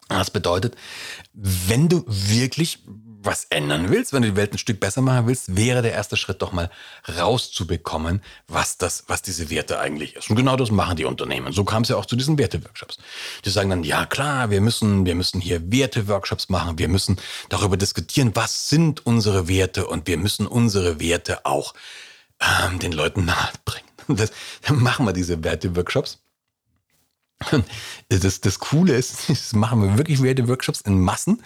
Das 0.07 0.29
bedeutet, 0.29 0.75
wenn 1.33 1.89
du 1.89 2.03
wirklich 2.07 2.79
was 3.25 3.45
ändern 3.45 3.89
willst, 3.89 4.13
wenn 4.13 4.21
du 4.21 4.29
die 4.29 4.35
Welt 4.35 4.53
ein 4.53 4.57
Stück 4.57 4.79
besser 4.79 5.01
machen 5.01 5.27
willst, 5.27 5.55
wäre 5.55 5.81
der 5.81 5.93
erste 5.93 6.15
Schritt 6.15 6.41
doch 6.41 6.51
mal 6.51 6.69
rauszubekommen, 7.17 8.21
was 8.47 8.77
das, 8.77 9.05
was 9.07 9.21
diese 9.21 9.49
Werte 9.49 9.79
eigentlich 9.79 10.15
ist. 10.15 10.29
Und 10.29 10.35
genau 10.35 10.55
das 10.55 10.71
machen 10.71 10.95
die 10.95 11.05
Unternehmen. 11.05 11.51
So 11.51 11.63
kam 11.63 11.83
es 11.83 11.89
ja 11.89 11.95
auch 11.95 12.05
zu 12.05 12.15
diesen 12.15 12.37
Werteworkshops. 12.37 12.97
Die 13.43 13.49
sagen 13.49 13.69
dann, 13.69 13.83
ja 13.83 14.05
klar, 14.05 14.49
wir 14.49 14.61
müssen, 14.61 15.05
wir 15.05 15.15
müssen 15.15 15.41
hier 15.41 15.71
Werteworkshops 15.71 16.49
machen, 16.49 16.77
wir 16.77 16.87
müssen 16.87 17.17
darüber 17.49 17.77
diskutieren, 17.77 18.31
was 18.35 18.69
sind 18.69 19.05
unsere 19.05 19.47
Werte 19.47 19.87
und 19.87 20.07
wir 20.07 20.17
müssen 20.17 20.45
unsere 20.47 20.99
Werte 20.99 21.45
auch 21.45 21.73
ähm, 22.39 22.79
den 22.79 22.91
Leuten 22.91 23.25
nahebringen. 23.25 23.89
Dann 24.61 24.81
machen 24.81 25.05
wir 25.05 25.13
diese 25.13 25.43
Werteworkshops. 25.43 26.19
Das, 28.09 28.39
das 28.39 28.59
Coole 28.59 28.95
ist, 28.95 29.17
das 29.29 29.53
machen 29.53 29.81
wir 29.81 29.97
wirklich 29.97 30.21
während 30.21 30.47
Workshops 30.47 30.81
in 30.81 30.99
Massen. 30.99 31.43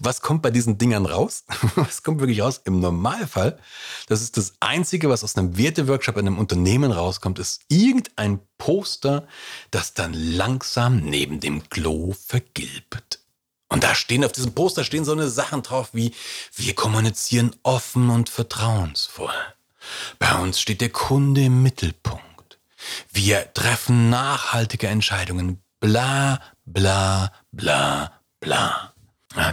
Was 0.00 0.20
kommt 0.20 0.42
bei 0.42 0.50
diesen 0.50 0.78
Dingern 0.78 1.06
raus? 1.06 1.44
Was 1.74 2.02
kommt 2.02 2.20
wirklich 2.20 2.40
raus? 2.40 2.60
Im 2.64 2.80
Normalfall, 2.80 3.58
das 4.08 4.22
ist 4.22 4.36
das 4.36 4.54
Einzige, 4.60 5.10
was 5.10 5.24
aus 5.24 5.36
einem 5.36 5.56
Werteworkshop 5.58 6.16
in 6.16 6.26
einem 6.26 6.38
Unternehmen 6.38 6.90
rauskommt, 6.90 7.38
ist 7.38 7.62
irgendein 7.68 8.40
Poster, 8.58 9.26
das 9.70 9.94
dann 9.94 10.12
langsam 10.14 11.00
neben 11.00 11.40
dem 11.40 11.68
Klo 11.68 12.14
vergilbt. 12.26 13.20
Und 13.68 13.82
da 13.82 13.94
stehen 13.94 14.24
auf 14.24 14.32
diesem 14.32 14.54
Poster 14.54 14.84
stehen 14.84 15.04
so 15.04 15.12
eine 15.12 15.28
Sachen 15.28 15.62
drauf 15.62 15.90
wie, 15.92 16.14
wir 16.54 16.74
kommunizieren 16.74 17.54
offen 17.62 18.10
und 18.10 18.28
vertrauensvoll. 18.28 19.34
Bei 20.18 20.34
uns 20.38 20.60
steht 20.60 20.80
der 20.80 20.90
Kunde 20.90 21.44
im 21.44 21.62
Mittelpunkt. 21.62 22.24
Wir 23.12 23.52
treffen 23.54 24.10
nachhaltige 24.10 24.88
Entscheidungen. 24.88 25.62
Bla, 25.80 26.40
bla, 26.64 27.32
bla, 27.52 28.12
bla. 28.40 28.92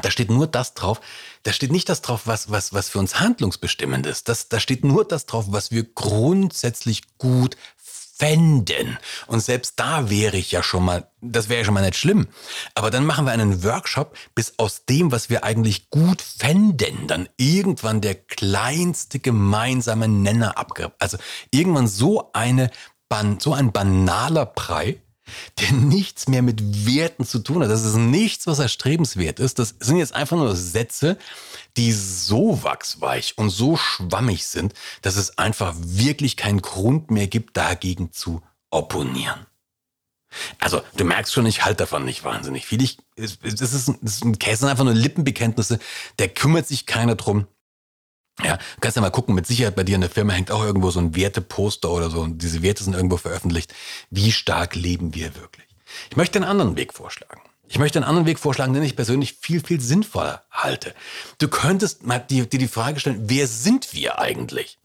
Da 0.01 0.11
steht 0.11 0.31
nur 0.31 0.47
das 0.47 0.73
drauf. 0.73 1.01
Da 1.43 1.51
steht 1.51 1.71
nicht 1.71 1.89
das 1.89 2.01
drauf, 2.01 2.21
was, 2.25 2.49
was, 2.49 2.73
was 2.73 2.89
für 2.89 2.99
uns 2.99 3.19
handlungsbestimmend 3.19 4.05
ist. 4.05 4.29
Das, 4.29 4.47
da 4.47 4.59
steht 4.59 4.85
nur 4.85 5.05
das 5.05 5.25
drauf, 5.25 5.45
was 5.49 5.71
wir 5.71 5.83
grundsätzlich 5.83 7.17
gut 7.17 7.57
fänden. 8.15 8.97
Und 9.27 9.41
selbst 9.41 9.73
da 9.77 10.09
wäre 10.09 10.37
ich 10.37 10.51
ja 10.51 10.63
schon 10.63 10.85
mal, 10.85 11.09
das 11.19 11.49
wäre 11.49 11.59
ja 11.59 11.65
schon 11.65 11.73
mal 11.73 11.81
nicht 11.81 11.97
schlimm. 11.97 12.27
Aber 12.75 12.91
dann 12.91 13.05
machen 13.05 13.25
wir 13.25 13.33
einen 13.33 13.63
Workshop, 13.63 14.15
bis 14.35 14.53
aus 14.59 14.85
dem, 14.85 15.11
was 15.11 15.29
wir 15.29 15.43
eigentlich 15.43 15.89
gut 15.89 16.21
fänden, 16.21 17.07
dann 17.07 17.27
irgendwann 17.37 17.99
der 17.99 18.15
kleinste 18.15 19.19
gemeinsame 19.19 20.07
Nenner 20.07 20.57
abgibt. 20.57 20.93
Also 20.99 21.17
irgendwann 21.51 21.87
so 21.87 22.31
eine 22.33 22.69
ban 23.13 23.39
so 23.39 23.53
ein 23.53 23.71
banaler 23.71 24.47
Brei, 24.47 24.99
der 25.59 25.71
nichts 25.71 26.27
mehr 26.27 26.41
mit 26.41 26.87
Werten 26.87 27.25
zu 27.25 27.37
tun 27.37 27.61
hat. 27.61 27.69
Das 27.69 27.85
ist 27.85 27.93
nichts, 27.93 28.47
was 28.47 28.57
erstrebenswert 28.57 29.39
ist. 29.39 29.59
Das 29.59 29.75
sind 29.79 29.97
jetzt 29.97 30.15
einfach 30.15 30.35
nur 30.35 30.55
Sätze, 30.55 31.19
die 31.77 31.91
so 31.91 32.63
wachsweich 32.63 33.37
und 33.37 33.51
so 33.51 33.77
schwammig 33.77 34.47
sind, 34.47 34.73
dass 35.03 35.15
es 35.15 35.37
einfach 35.37 35.75
wirklich 35.77 36.37
keinen 36.37 36.63
Grund 36.63 37.11
mehr 37.11 37.27
gibt, 37.27 37.55
dagegen 37.55 38.11
zu 38.11 38.41
opponieren. 38.71 39.45
Also, 40.57 40.81
du 40.97 41.03
merkst 41.03 41.31
schon, 41.31 41.45
ich 41.45 41.63
halte 41.63 41.83
davon 41.83 42.05
nicht 42.05 42.23
wahnsinnig 42.23 42.65
viel. 42.65 42.81
Ich, 42.81 42.97
es, 43.15 43.37
es, 43.43 43.61
ist, 43.61 43.91
es 44.03 44.21
Käse, 44.39 44.67
einfach 44.67 44.85
nur 44.85 44.95
Lippenbekenntnisse. 44.95 45.77
Der 46.17 46.29
kümmert 46.29 46.67
sich 46.67 46.87
keiner 46.87 47.13
drum. 47.13 47.45
Ja, 48.41 48.57
kannst 48.81 48.95
ja 48.95 49.01
mal 49.01 49.11
gucken, 49.11 49.35
mit 49.35 49.45
Sicherheit 49.45 49.75
bei 49.75 49.83
dir 49.83 49.95
in 49.95 50.01
der 50.01 50.09
Firma 50.09 50.33
hängt 50.33 50.49
auch 50.49 50.63
irgendwo 50.63 50.89
so 50.89 50.99
ein 50.99 51.15
Werteposter 51.15 51.91
oder 51.91 52.09
so 52.09 52.21
und 52.21 52.41
diese 52.41 52.63
Werte 52.63 52.83
sind 52.83 52.95
irgendwo 52.95 53.17
veröffentlicht. 53.17 53.73
Wie 54.09 54.31
stark 54.31 54.75
leben 54.75 55.13
wir 55.13 55.35
wirklich? 55.35 55.67
Ich 56.09 56.17
möchte 56.17 56.39
einen 56.39 56.49
anderen 56.49 56.75
Weg 56.75 56.93
vorschlagen. 56.93 57.41
Ich 57.67 57.79
möchte 57.79 57.99
einen 57.99 58.07
anderen 58.07 58.25
Weg 58.25 58.39
vorschlagen, 58.39 58.73
den 58.73 58.83
ich 58.83 58.95
persönlich 58.95 59.37
viel, 59.39 59.63
viel 59.63 59.79
sinnvoller 59.79 60.43
halte. 60.51 60.93
Du 61.37 61.47
könntest 61.47 62.05
mal 62.05 62.19
dir 62.19 62.45
die, 62.45 62.57
die 62.57 62.67
Frage 62.67 62.99
stellen, 62.99 63.23
wer 63.27 63.47
sind 63.47 63.93
wir 63.93 64.19
eigentlich? 64.19 64.77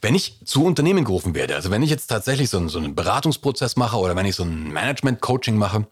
Wenn 0.00 0.14
ich 0.14 0.38
zu 0.44 0.64
Unternehmen 0.64 1.04
gerufen 1.04 1.34
werde, 1.34 1.54
also 1.54 1.70
wenn 1.70 1.82
ich 1.82 1.90
jetzt 1.90 2.08
tatsächlich 2.08 2.50
so 2.50 2.58
einen, 2.58 2.68
so 2.68 2.78
einen 2.78 2.96
Beratungsprozess 2.96 3.76
mache 3.76 3.96
oder 3.96 4.16
wenn 4.16 4.26
ich 4.26 4.34
so 4.34 4.42
ein 4.42 4.72
Management-Coaching 4.72 5.56
mache, 5.56 5.86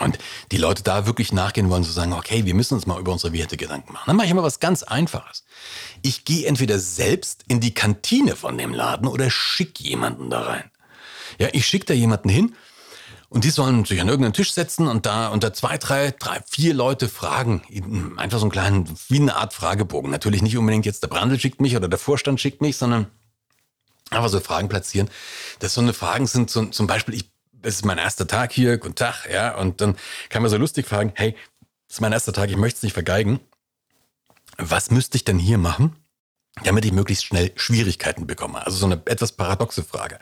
und 0.00 0.18
die 0.50 0.56
Leute 0.56 0.82
da 0.82 1.06
wirklich 1.06 1.32
nachgehen 1.32 1.68
wollen, 1.68 1.84
zu 1.84 1.92
sagen, 1.92 2.12
okay, 2.12 2.44
wir 2.44 2.54
müssen 2.54 2.74
uns 2.74 2.86
mal 2.86 2.98
über 2.98 3.12
unsere 3.12 3.32
Werte 3.32 3.56
Gedanken 3.56 3.92
machen. 3.92 4.04
Dann 4.06 4.16
mache 4.16 4.26
ich 4.26 4.32
immer 4.32 4.42
was 4.42 4.60
ganz 4.60 4.82
Einfaches. 4.82 5.44
Ich 6.00 6.24
gehe 6.24 6.46
entweder 6.46 6.78
selbst 6.78 7.44
in 7.48 7.60
die 7.60 7.74
Kantine 7.74 8.36
von 8.36 8.56
dem 8.56 8.72
Laden 8.72 9.06
oder 9.06 9.30
schicke 9.30 9.84
jemanden 9.84 10.30
da 10.30 10.42
rein. 10.42 10.70
Ja, 11.38 11.48
ich 11.52 11.66
schicke 11.66 11.86
da 11.86 11.94
jemanden 11.94 12.28
hin 12.28 12.54
und 13.28 13.44
die 13.44 13.50
sollen 13.50 13.84
sich 13.84 14.00
an 14.00 14.08
irgendeinen 14.08 14.34
Tisch 14.34 14.52
setzen 14.52 14.88
und 14.88 15.06
da 15.06 15.28
unter 15.28 15.52
zwei, 15.52 15.78
drei, 15.78 16.10
drei, 16.18 16.42
vier 16.48 16.74
Leute 16.74 17.08
fragen. 17.08 17.62
Einfach 18.16 18.38
so 18.38 18.44
einen 18.44 18.50
kleinen, 18.50 18.98
wie 19.08 19.20
eine 19.20 19.36
Art 19.36 19.54
Fragebogen. 19.54 20.10
Natürlich 20.10 20.42
nicht 20.42 20.56
unbedingt 20.56 20.86
jetzt 20.86 21.02
der 21.02 21.08
Brandel 21.08 21.38
schickt 21.38 21.60
mich 21.60 21.76
oder 21.76 21.88
der 21.88 21.98
Vorstand 21.98 22.40
schickt 22.40 22.60
mich, 22.60 22.76
sondern 22.76 23.06
einfach 24.10 24.28
so 24.28 24.40
Fragen 24.40 24.68
platzieren. 24.68 25.08
Das 25.60 25.74
so 25.74 25.80
eine 25.80 25.94
Fragen 25.94 26.26
sind 26.26 26.50
so, 26.50 26.66
zum 26.66 26.86
Beispiel, 26.86 27.14
ich 27.14 27.30
es 27.62 27.76
ist 27.76 27.84
mein 27.84 27.98
erster 27.98 28.26
Tag 28.26 28.52
hier, 28.52 28.78
guten 28.78 28.94
Tag, 28.94 29.28
ja, 29.32 29.54
und 29.56 29.80
dann 29.80 29.96
kann 30.28 30.42
man 30.42 30.50
so 30.50 30.56
lustig 30.56 30.86
fragen, 30.86 31.12
hey, 31.14 31.36
es 31.88 31.96
ist 31.96 32.00
mein 32.00 32.12
erster 32.12 32.32
Tag, 32.32 32.50
ich 32.50 32.56
möchte 32.56 32.78
es 32.78 32.82
nicht 32.82 32.92
vergeigen. 32.92 33.40
Was 34.58 34.90
müsste 34.90 35.16
ich 35.16 35.24
denn 35.24 35.38
hier 35.38 35.58
machen? 35.58 35.96
Damit 36.64 36.84
ich 36.84 36.92
möglichst 36.92 37.24
schnell 37.24 37.50
Schwierigkeiten 37.56 38.26
bekomme. 38.26 38.64
Also 38.64 38.76
so 38.76 38.86
eine 38.86 39.00
etwas 39.06 39.32
paradoxe 39.32 39.82
Frage. 39.82 40.18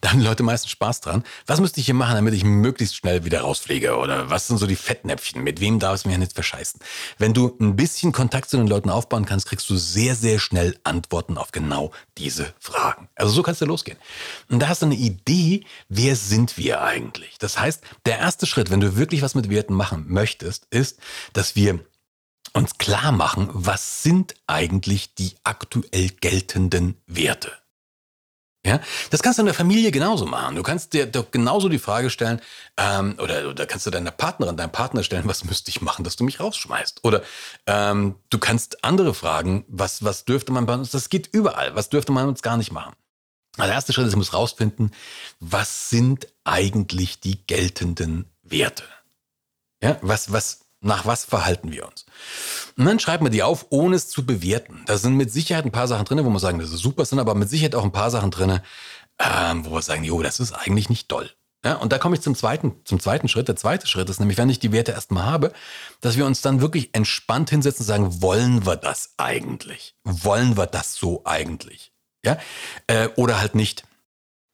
Da 0.00 0.10
haben 0.10 0.20
die 0.20 0.26
Leute 0.26 0.42
meistens 0.42 0.70
Spaß 0.70 1.02
dran. 1.02 1.22
Was 1.46 1.60
müsste 1.60 1.80
ich 1.80 1.86
hier 1.86 1.94
machen, 1.94 2.14
damit 2.14 2.32
ich 2.32 2.44
möglichst 2.44 2.96
schnell 2.96 3.26
wieder 3.26 3.42
rausfliege? 3.42 3.96
Oder 3.96 4.30
was 4.30 4.46
sind 4.46 4.56
so 4.56 4.66
die 4.66 4.74
Fettnäpfchen? 4.74 5.44
Mit 5.44 5.60
wem 5.60 5.78
darf 5.78 5.96
es 5.96 6.06
mir 6.06 6.16
nicht 6.16 6.32
verscheißen? 6.32 6.80
Wenn 7.18 7.34
du 7.34 7.54
ein 7.60 7.76
bisschen 7.76 8.12
Kontakt 8.12 8.48
zu 8.48 8.56
den 8.56 8.66
Leuten 8.66 8.88
aufbauen 8.88 9.26
kannst, 9.26 9.48
kriegst 9.48 9.68
du 9.68 9.76
sehr, 9.76 10.14
sehr 10.14 10.38
schnell 10.38 10.78
Antworten 10.82 11.36
auf 11.36 11.52
genau 11.52 11.92
diese 12.16 12.54
Fragen. 12.58 13.08
Also 13.14 13.32
so 13.32 13.42
kannst 13.42 13.60
du 13.60 13.66
losgehen. 13.66 13.98
Und 14.48 14.60
da 14.60 14.68
hast 14.68 14.80
du 14.80 14.86
eine 14.86 14.94
Idee, 14.94 15.66
wer 15.90 16.16
sind 16.16 16.56
wir 16.56 16.80
eigentlich? 16.80 17.36
Das 17.38 17.58
heißt, 17.58 17.82
der 18.06 18.18
erste 18.18 18.46
Schritt, 18.46 18.70
wenn 18.70 18.80
du 18.80 18.96
wirklich 18.96 19.20
was 19.20 19.34
mit 19.34 19.50
Werten 19.50 19.74
machen 19.74 20.06
möchtest, 20.08 20.66
ist, 20.70 20.98
dass 21.34 21.54
wir 21.54 21.80
uns 22.56 22.78
klar 22.78 23.12
machen, 23.12 23.48
was 23.52 24.02
sind 24.02 24.34
eigentlich 24.46 25.14
die 25.14 25.36
aktuell 25.44 26.08
geltenden 26.08 26.96
Werte. 27.06 27.52
Ja, 28.66 28.80
das 29.10 29.22
kannst 29.22 29.38
du 29.38 29.42
in 29.42 29.46
der 29.46 29.54
Familie 29.54 29.92
genauso 29.92 30.26
machen. 30.26 30.56
Du 30.56 30.64
kannst 30.64 30.92
dir 30.92 31.06
doch 31.06 31.30
genauso 31.30 31.68
die 31.68 31.78
Frage 31.78 32.10
stellen, 32.10 32.40
ähm, 32.76 33.14
oder, 33.22 33.48
oder 33.48 33.64
kannst 33.64 33.86
du 33.86 33.90
deiner 33.90 34.10
Partnerin, 34.10 34.56
deinem 34.56 34.72
Partner 34.72 35.04
stellen, 35.04 35.28
was 35.28 35.44
müsste 35.44 35.70
ich 35.70 35.82
machen, 35.82 36.02
dass 36.02 36.16
du 36.16 36.24
mich 36.24 36.40
rausschmeißt? 36.40 37.04
Oder 37.04 37.22
ähm, 37.66 38.16
du 38.28 38.38
kannst 38.38 38.82
andere 38.82 39.14
fragen, 39.14 39.64
was, 39.68 40.02
was 40.02 40.24
dürfte 40.24 40.50
man 40.50 40.66
bei 40.66 40.74
uns, 40.74 40.90
das 40.90 41.10
geht 41.10 41.28
überall, 41.28 41.76
was 41.76 41.90
dürfte 41.90 42.10
man 42.10 42.26
uns 42.26 42.42
gar 42.42 42.56
nicht 42.56 42.72
machen? 42.72 42.94
Also 43.56 43.68
der 43.68 43.74
erste 43.74 43.92
Schritt 43.92 44.06
ist, 44.06 44.14
ich 44.14 44.18
muss 44.18 44.34
rausfinden, 44.34 44.90
was 45.38 45.88
sind 45.88 46.26
eigentlich 46.42 47.20
die 47.20 47.46
geltenden 47.46 48.28
Werte? 48.42 48.82
Ja, 49.80 49.96
was, 50.02 50.32
was, 50.32 50.65
nach 50.80 51.06
was 51.06 51.24
verhalten 51.24 51.72
wir 51.72 51.86
uns? 51.86 52.06
Und 52.76 52.84
dann 52.84 52.98
schreibt 52.98 53.22
man 53.22 53.32
die 53.32 53.42
auf, 53.42 53.66
ohne 53.70 53.96
es 53.96 54.08
zu 54.08 54.26
bewerten. 54.26 54.82
Da 54.86 54.98
sind 54.98 55.14
mit 55.14 55.32
Sicherheit 55.32 55.64
ein 55.64 55.72
paar 55.72 55.88
Sachen 55.88 56.04
drin, 56.04 56.24
wo 56.24 56.30
man 56.30 56.38
sagen, 56.38 56.58
das 56.58 56.72
ist 56.72 56.80
super, 56.80 57.04
sind 57.04 57.18
aber 57.18 57.34
mit 57.34 57.48
Sicherheit 57.48 57.74
auch 57.74 57.84
ein 57.84 57.92
paar 57.92 58.10
Sachen 58.10 58.30
drin, 58.30 58.60
ähm, 59.18 59.64
wo 59.64 59.70
wir 59.72 59.82
sagen, 59.82 60.04
jo, 60.04 60.22
das 60.22 60.40
ist 60.40 60.52
eigentlich 60.52 60.90
nicht 60.90 61.10
doll. 61.10 61.30
Ja, 61.64 61.74
und 61.74 61.92
da 61.92 61.98
komme 61.98 62.14
ich 62.14 62.22
zum 62.22 62.36
zweiten, 62.36 62.76
zum 62.84 63.00
zweiten 63.00 63.28
Schritt. 63.28 63.48
Der 63.48 63.56
zweite 63.56 63.88
Schritt 63.88 64.08
ist 64.08 64.20
nämlich, 64.20 64.38
wenn 64.38 64.50
ich 64.50 64.60
die 64.60 64.70
Werte 64.70 64.92
erstmal 64.92 65.24
habe, 65.24 65.52
dass 66.00 66.16
wir 66.16 66.26
uns 66.26 66.40
dann 66.40 66.60
wirklich 66.60 66.90
entspannt 66.94 67.50
hinsetzen 67.50 67.82
und 67.82 67.86
sagen, 67.86 68.22
wollen 68.22 68.66
wir 68.66 68.76
das 68.76 69.14
eigentlich? 69.16 69.96
Wollen 70.04 70.56
wir 70.56 70.66
das 70.66 70.94
so 70.94 71.22
eigentlich? 71.24 71.92
Ja, 72.24 72.38
äh, 72.86 73.08
oder 73.16 73.40
halt 73.40 73.54
nicht. 73.54 73.84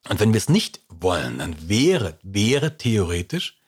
Und 0.08 0.20
wenn 0.20 0.32
wir 0.32 0.38
es 0.38 0.48
nicht 0.48 0.80
wollen, 0.88 1.38
dann 1.38 1.68
wäre, 1.68 2.18
wäre 2.22 2.78
theoretisch 2.78 3.61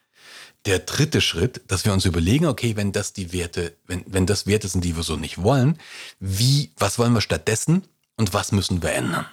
der 0.67 0.81
dritte 0.81 1.21
Schritt, 1.21 1.63
dass 1.69 1.85
wir 1.85 1.93
uns 1.93 2.05
überlegen, 2.05 2.47
okay, 2.47 2.77
wenn 2.77 2.93
das 2.93 3.13
die 3.13 3.33
Werte, 3.33 3.75
wenn, 3.87 4.05
wenn 4.07 4.27
das 4.27 4.47
Werte 4.47 4.69
sind, 4.69 4.85
die 4.85 4.97
wir 4.97 5.03
so 5.03 5.17
nicht 5.17 5.43
wollen, 5.43 5.79
wie, 6.21 6.73
was 6.77 6.99
wollen 6.99 7.13
wir 7.13 7.21
stattdessen 7.21 7.85
und 8.17 8.33
was 8.33 8.53
müssen 8.53 8.83
wir 8.83 8.93
ändern? 8.93 9.27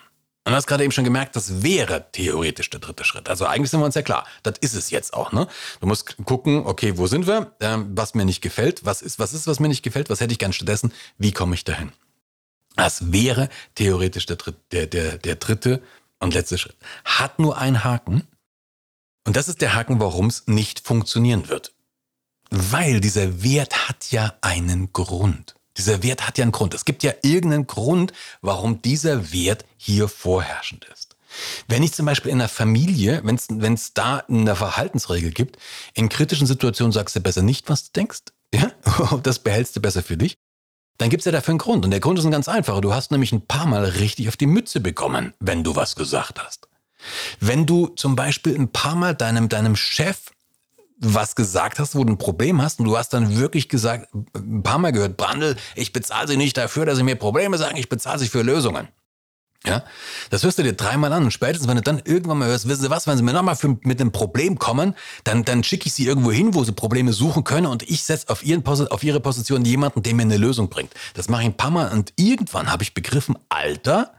Und 0.44 0.54
du 0.54 0.56
hast 0.58 0.66
gerade 0.66 0.84
eben 0.84 0.92
schon 0.92 1.04
gemerkt, 1.04 1.36
das 1.36 1.62
wäre 1.62 2.12
theoretisch 2.12 2.70
der 2.72 2.80
dritte 2.80 3.06
Schritt. 3.06 3.30
Also 3.30 3.46
eigentlich 3.46 3.70
sind 3.70 3.80
wir 3.80 3.86
uns 3.86 3.96
ja 3.96 4.02
klar, 4.02 4.26
das 4.42 4.56
ist 4.60 4.74
es 4.74 4.90
jetzt 4.90 5.14
auch. 5.14 5.32
Ne? 5.32 5.48
Du 5.80 5.88
musst 5.88 6.18
gucken, 6.26 6.66
okay, 6.66 6.98
wo 6.98 7.06
sind 7.06 7.28
wir, 7.28 7.56
ähm, 7.60 7.92
was 7.96 8.16
mir 8.16 8.26
nicht 8.26 8.42
gefällt, 8.42 8.84
was 8.84 9.04
ist, 9.04 9.20
was 9.20 9.34
ist, 9.34 9.46
was 9.46 9.60
mir 9.60 9.68
nicht 9.68 9.84
gefällt, 9.84 10.10
was 10.10 10.20
hätte 10.20 10.32
ich 10.32 10.40
gern 10.40 10.52
stattdessen, 10.52 10.92
wie 11.20 11.32
komme 11.32 11.54
ich 11.54 11.64
dahin? 11.64 11.92
Das 12.76 13.12
wäre 13.12 13.50
theoretisch 13.76 14.26
der, 14.26 14.38
der, 14.72 14.88
der, 14.88 15.18
der 15.20 15.36
dritte 15.36 15.84
und 16.20 16.34
letzte 16.34 16.58
Schritt. 16.58 16.78
Hat 17.06 17.38
nur 17.38 17.58
einen 17.58 17.84
Haken, 17.84 18.28
und 19.26 19.36
das 19.36 19.48
ist 19.48 19.62
der 19.62 19.74
Haken, 19.74 20.00
warum 20.00 20.28
es 20.28 20.48
nicht 20.48 20.80
funktionieren 20.80 21.50
wird. 21.50 21.74
Weil 22.50 23.00
dieser 23.00 23.44
Wert 23.44 23.88
hat 23.88 24.12
ja 24.12 24.34
einen 24.42 24.92
Grund. 24.92 25.56
Dieser 25.78 26.04
Wert 26.04 26.28
hat 26.28 26.38
ja 26.38 26.44
einen 26.44 26.52
Grund. 26.52 26.74
Es 26.74 26.86
gibt 26.86 27.04
ja 27.04 27.14
irgendeinen 27.22 27.68
Grund, 27.68 28.12
warum 28.42 28.82
dieser 28.82 29.32
Wert 29.32 29.66
hier 29.78 30.08
vorherrschend 30.08 30.86
ist. 30.86 31.16
Wenn 31.68 31.82
ich 31.82 31.94
zum 31.94 32.06
Beispiel 32.06 32.32
in 32.32 32.42
einer 32.42 32.50
Familie, 32.50 33.22
wenn 33.24 33.74
es 33.74 33.94
da 33.94 34.18
eine 34.18 34.56
Verhaltensregel 34.56 35.32
gibt, 35.32 35.58
in 35.94 36.10
kritischen 36.10 36.46
Situationen 36.46 36.92
sagst 36.92 37.16
du 37.16 37.22
besser 37.22 37.42
nicht, 37.42 37.70
was 37.70 37.86
du 37.86 37.92
denkst, 37.96 38.20
ja, 38.54 38.70
das 39.24 39.40
behältst 39.40 39.76
du 39.78 39.82
besser 39.82 40.04
für 40.04 40.18
dich, 40.18 40.36
dann 40.98 41.10
gibt 41.10 41.22
es 41.22 41.26
ja 41.26 41.32
dafür 41.32 41.54
einen 41.54 41.60
Grund. 41.60 41.86
Und 41.86 41.92
der 41.92 42.02
Grund 42.02 42.20
ist 42.20 42.26
ein 42.26 42.32
ganz 42.32 42.50
einfacher. 42.50 42.82
Du 42.82 42.94
hast 42.94 43.12
nämlich 43.12 43.32
ein 43.32 43.48
paar 43.48 43.66
Mal 43.66 43.86
richtig 43.86 44.28
auf 44.28 44.36
die 44.36 44.46
Mütze 44.46 44.82
bekommen, 44.82 45.34
wenn 45.40 45.64
du 45.64 45.76
was 45.76 45.96
gesagt 45.96 46.44
hast. 46.44 46.68
Wenn 47.40 47.66
du 47.66 47.88
zum 47.88 48.16
Beispiel 48.16 48.56
ein 48.56 48.72
paar 48.72 48.96
Mal 48.96 49.16
deinem, 49.16 49.50
deinem 49.50 49.76
Chef 49.76 50.18
was 51.02 51.36
gesagt 51.36 51.80
hast, 51.80 51.96
wo 51.96 52.04
du 52.04 52.14
ein 52.14 52.18
Problem 52.20 52.62
hast 52.62 52.80
und 52.80 52.86
du 52.86 52.96
hast 52.96 53.10
dann 53.10 53.38
wirklich 53.38 53.70
gesagt, 53.70 54.08
ein 54.36 54.62
paar 54.62 54.78
Mal 54.78 54.92
gehört, 54.92 55.18
Brandl, 55.18 55.56
ich 55.76 55.94
bezahle 55.94 56.28
sie 56.28 56.38
nicht 56.38 56.58
dafür, 56.58 56.86
dass 56.86 56.98
sie 56.98 57.04
mir 57.04 57.16
Probleme 57.16 57.58
sagen, 57.58 57.76
ich 57.76 57.90
bezahle 57.90 58.20
sie 58.20 58.28
für 58.28 58.44
Lösungen. 58.44 58.88
Ja, 59.66 59.84
das 60.32 60.44
hörst 60.44 60.58
du 60.58 60.64
dir 60.64 60.74
dreimal 60.74 61.14
an 61.14 61.24
und 61.24 61.32
spätestens, 61.32 61.68
wenn 61.68 61.76
du 61.76 61.84
dann 61.84 62.02
irgendwann 62.04 62.40
mal 62.40 62.48
hörst, 62.48 62.68
wissen 62.68 62.82
Sie 62.82 62.90
was, 62.90 63.06
wenn 63.06 63.16
Sie 63.16 63.22
mir 63.22 63.34
nochmal 63.34 63.56
mit 63.84 64.02
einem 64.02 64.12
Problem 64.12 64.58
kommen, 64.58 64.96
dann, 65.24 65.46
dann 65.46 65.64
schicke 65.64 65.86
ich 65.86 65.94
Sie 65.94 66.08
irgendwo 66.08 66.32
hin, 66.32 66.56
wo 66.56 66.64
Sie 66.64 66.72
Probleme 66.72 67.14
suchen 67.14 67.44
können 67.44 67.68
und 67.68 67.84
ich 67.84 68.04
setze 68.04 68.30
auf, 68.30 68.44
auf 68.90 69.04
Ihre 69.04 69.20
Position 69.20 69.64
jemanden, 69.64 70.02
der 70.02 70.16
mir 70.16 70.24
eine 70.24 70.38
Lösung 70.38 70.70
bringt. 70.70 70.92
Das 71.14 71.30
mache 71.30 71.44
ich 71.44 71.48
ein 71.50 71.58
paar 71.58 71.70
Mal 71.70 71.92
und 71.92 72.12
irgendwann 72.16 72.72
habe 72.72 72.82
ich 72.82 72.96
begriffen, 72.96 73.38
Alter, 73.50 74.12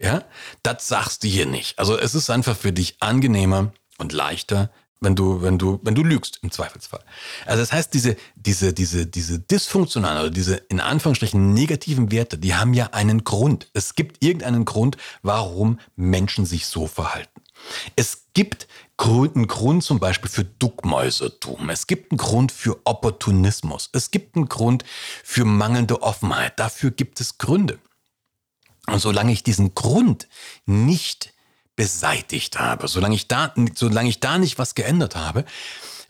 ja, 0.00 0.24
das 0.62 0.88
sagst 0.88 1.22
du 1.24 1.28
hier 1.28 1.46
nicht. 1.46 1.78
Also 1.78 1.98
es 1.98 2.14
ist 2.14 2.30
einfach 2.30 2.56
für 2.56 2.72
dich 2.72 2.96
angenehmer 3.00 3.72
und 3.98 4.12
leichter, 4.12 4.70
wenn 5.00 5.14
du, 5.14 5.42
wenn 5.42 5.58
du, 5.58 5.78
wenn 5.82 5.94
du 5.94 6.02
lügst 6.02 6.38
im 6.42 6.50
Zweifelsfall. 6.50 7.02
Also 7.46 7.62
das 7.62 7.72
heißt, 7.72 7.92
diese, 7.92 8.16
diese, 8.34 8.72
diese, 8.72 9.06
diese 9.06 9.38
dysfunktionalen 9.38 10.20
oder 10.20 10.30
diese 10.30 10.56
in 10.56 10.80
Anführungsstrichen 10.80 11.52
negativen 11.52 12.10
Werte, 12.10 12.38
die 12.38 12.54
haben 12.54 12.74
ja 12.74 12.86
einen 12.92 13.24
Grund. 13.24 13.68
Es 13.72 13.94
gibt 13.94 14.22
irgendeinen 14.22 14.64
Grund, 14.64 14.96
warum 15.22 15.78
Menschen 15.96 16.46
sich 16.46 16.66
so 16.66 16.86
verhalten. 16.86 17.42
Es 17.96 18.26
gibt 18.32 18.68
einen 18.96 19.46
Grund 19.46 19.82
zum 19.82 19.98
Beispiel 19.98 20.30
für 20.30 20.44
Duckmäusertum. 20.44 21.70
Es 21.70 21.86
gibt 21.86 22.12
einen 22.12 22.18
Grund 22.18 22.52
für 22.52 22.78
Opportunismus. 22.84 23.88
Es 23.92 24.10
gibt 24.10 24.36
einen 24.36 24.48
Grund 24.48 24.84
für 25.24 25.44
mangelnde 25.44 26.02
Offenheit. 26.02 26.58
Dafür 26.58 26.90
gibt 26.90 27.20
es 27.20 27.38
Gründe. 27.38 27.78
Und 28.90 29.00
solange 29.00 29.32
ich 29.32 29.42
diesen 29.42 29.74
Grund 29.74 30.28
nicht 30.66 31.32
beseitigt 31.76 32.58
habe, 32.58 32.88
solange 32.88 33.14
ich 33.14 33.28
da, 33.28 33.54
solange 33.74 34.08
ich 34.08 34.20
da 34.20 34.38
nicht 34.38 34.58
was 34.58 34.74
geändert 34.74 35.16
habe, 35.16 35.44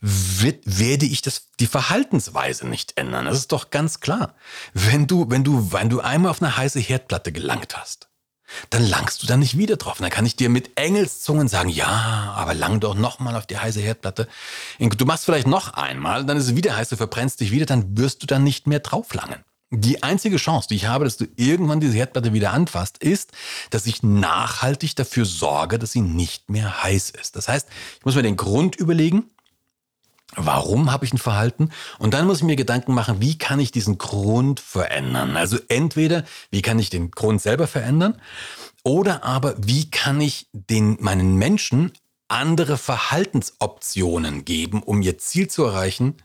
wird, 0.01 0.63
werde 0.65 1.07
ich 1.07 1.23
das, 1.23 1.49
die 1.61 1.67
Verhaltensweise 1.67 2.67
nicht 2.67 2.97
ändern. 2.97 3.27
Das 3.27 3.37
ist 3.37 3.53
doch 3.53 3.71
ganz 3.71 4.01
klar. 4.01 4.35
Wenn 4.73 5.07
du, 5.07 5.27
wenn 5.29 5.45
du, 5.45 5.73
wenn 5.73 5.91
du 5.91 6.01
einmal 6.01 6.31
auf 6.31 6.43
eine 6.43 6.57
heiße 6.57 6.81
Herdplatte 6.81 7.33
gelangt 7.33 7.77
hast, 7.77 8.09
dann 8.71 8.85
langst 8.85 9.23
du 9.23 9.27
da 9.27 9.37
nicht 9.37 9.57
wieder 9.57 9.77
drauf. 9.77 10.01
Und 10.01 10.03
dann 10.03 10.11
kann 10.11 10.27
ich 10.27 10.37
dir 10.37 10.49
mit 10.49 10.77
Engelszungen 10.77 11.49
sagen, 11.49 11.69
ja, 11.69 12.35
aber 12.37 12.55
lang 12.55 12.81
doch 12.81 12.95
nochmal 12.95 13.37
auf 13.37 13.47
die 13.47 13.59
heiße 13.59 13.81
Herdplatte. 13.81 14.27
Du 14.79 15.05
machst 15.05 15.25
vielleicht 15.25 15.47
noch 15.47 15.75
einmal, 15.75 16.25
dann 16.25 16.37
ist 16.37 16.47
es 16.47 16.57
wieder 16.57 16.77
heiß, 16.77 16.89
du 16.89 16.97
verbrennst 16.97 17.41
dich 17.41 17.53
wieder, 17.53 17.67
dann 17.67 17.97
wirst 17.97 18.23
du 18.23 18.27
dann 18.27 18.43
nicht 18.43 18.67
mehr 18.67 18.81
drauf 18.81 19.15
langen. 19.15 19.45
Die 19.73 20.03
einzige 20.03 20.37
Chance, 20.37 20.67
die 20.69 20.75
ich 20.75 20.87
habe, 20.87 21.05
dass 21.05 21.17
du 21.17 21.27
irgendwann 21.37 21.79
diese 21.79 21.95
Herdplatte 21.95 22.33
wieder 22.33 22.53
anfasst, 22.53 22.99
ist, 22.99 23.31
dass 23.71 23.87
ich 23.87 24.03
nachhaltig 24.03 24.97
dafür 24.97 25.25
sorge, 25.25 25.79
dass 25.79 25.93
sie 25.93 26.01
nicht 26.01 26.51
mehr 26.51 26.83
heiß 26.83 27.11
ist. 27.11 27.37
Das 27.37 27.47
heißt, 27.47 27.69
ich 27.99 28.05
muss 28.05 28.17
mir 28.17 28.23
den 28.23 28.37
Grund 28.37 28.77
überlegen, 28.77 29.31
Warum 30.37 30.93
habe 30.93 31.05
ich 31.05 31.13
ein 31.13 31.19
Verhalten? 31.19 31.71
Und 31.99 32.15
dann 32.15 32.25
muss 32.25 32.39
ich 32.39 32.45
mir 32.45 32.55
Gedanken 32.55 32.95
machen, 32.95 33.21
wie 33.21 33.37
kann 33.37 33.59
ich 33.59 33.73
diesen 33.73 33.99
Grund 33.99 34.61
verändern? 34.61 35.37
Also 35.37 35.59
entweder, 35.67 36.25
wie 36.53 36.63
kann 36.63 36.79
ich 36.79 36.89
den 36.89 37.11
Grund 37.11 37.43
selber 37.43 37.67
verändern? 37.67 38.21
Oder 38.85 39.25
aber, 39.25 39.57
wie 39.59 39.91
kann 39.91 40.21
ich 40.21 40.47
den, 40.53 40.97
meinen 41.01 41.35
Menschen 41.35 41.93
andere 42.29 42.79
Verhaltensoptionen 42.79 44.45
geben, 44.45 44.85
um 44.85 45.03
ihr 45.03 45.19
Ziel 45.19 45.49
zu 45.49 45.65
erreichen, 45.65 46.17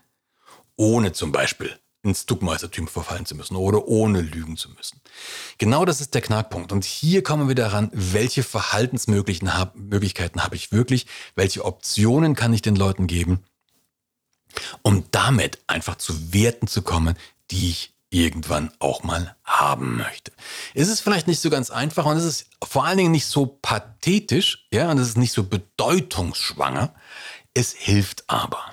ohne 0.76 1.12
zum 1.12 1.32
Beispiel 1.32 1.76
ins 2.06 2.26
Duckmeistertum 2.26 2.88
verfallen 2.88 3.26
zu 3.26 3.36
müssen 3.36 3.56
oder 3.56 3.88
ohne 3.88 4.22
lügen 4.22 4.58
zu 4.58 4.70
müssen. 4.70 5.02
Genau 5.58 5.86
das 5.86 6.02
ist 6.02 6.14
der 6.14 6.22
Knackpunkt. 6.22 6.72
Und 6.72 6.86
hier 6.86 7.24
kommen 7.24 7.48
wir 7.48 7.56
daran, 7.56 7.90
welche 7.94 8.44
Verhaltensmöglichkeiten 8.44 10.44
habe 10.44 10.56
ich 10.56 10.72
wirklich, 10.72 11.08
welche 11.36 11.66
Optionen 11.66 12.36
kann 12.36 12.54
ich 12.54 12.62
den 12.62 12.76
Leuten 12.76 13.08
geben, 13.08 13.44
um 14.82 15.06
damit 15.12 15.60
einfach 15.68 15.96
zu 15.96 16.34
Werten 16.34 16.68
zu 16.68 16.82
kommen, 16.82 17.16
die 17.52 17.70
ich 17.70 17.94
irgendwann 18.10 18.72
auch 18.80 19.04
mal 19.04 19.36
haben 19.44 19.98
möchte. 19.98 20.32
Es 20.74 20.88
ist 20.88 21.02
vielleicht 21.02 21.28
nicht 21.28 21.42
so 21.42 21.50
ganz 21.50 21.70
einfach 21.70 22.06
und 22.06 22.16
es 22.16 22.24
ist 22.24 22.46
vor 22.64 22.86
allen 22.86 22.98
Dingen 22.98 23.12
nicht 23.12 23.26
so 23.26 23.46
pathetisch, 23.46 24.68
ja, 24.72 24.90
und 24.90 25.00
es 25.00 25.10
ist 25.10 25.18
nicht 25.18 25.34
so 25.34 25.44
bedeutungsschwanger. 25.44 26.96
Es 27.54 27.74
hilft 27.74 28.30
aber. 28.30 28.64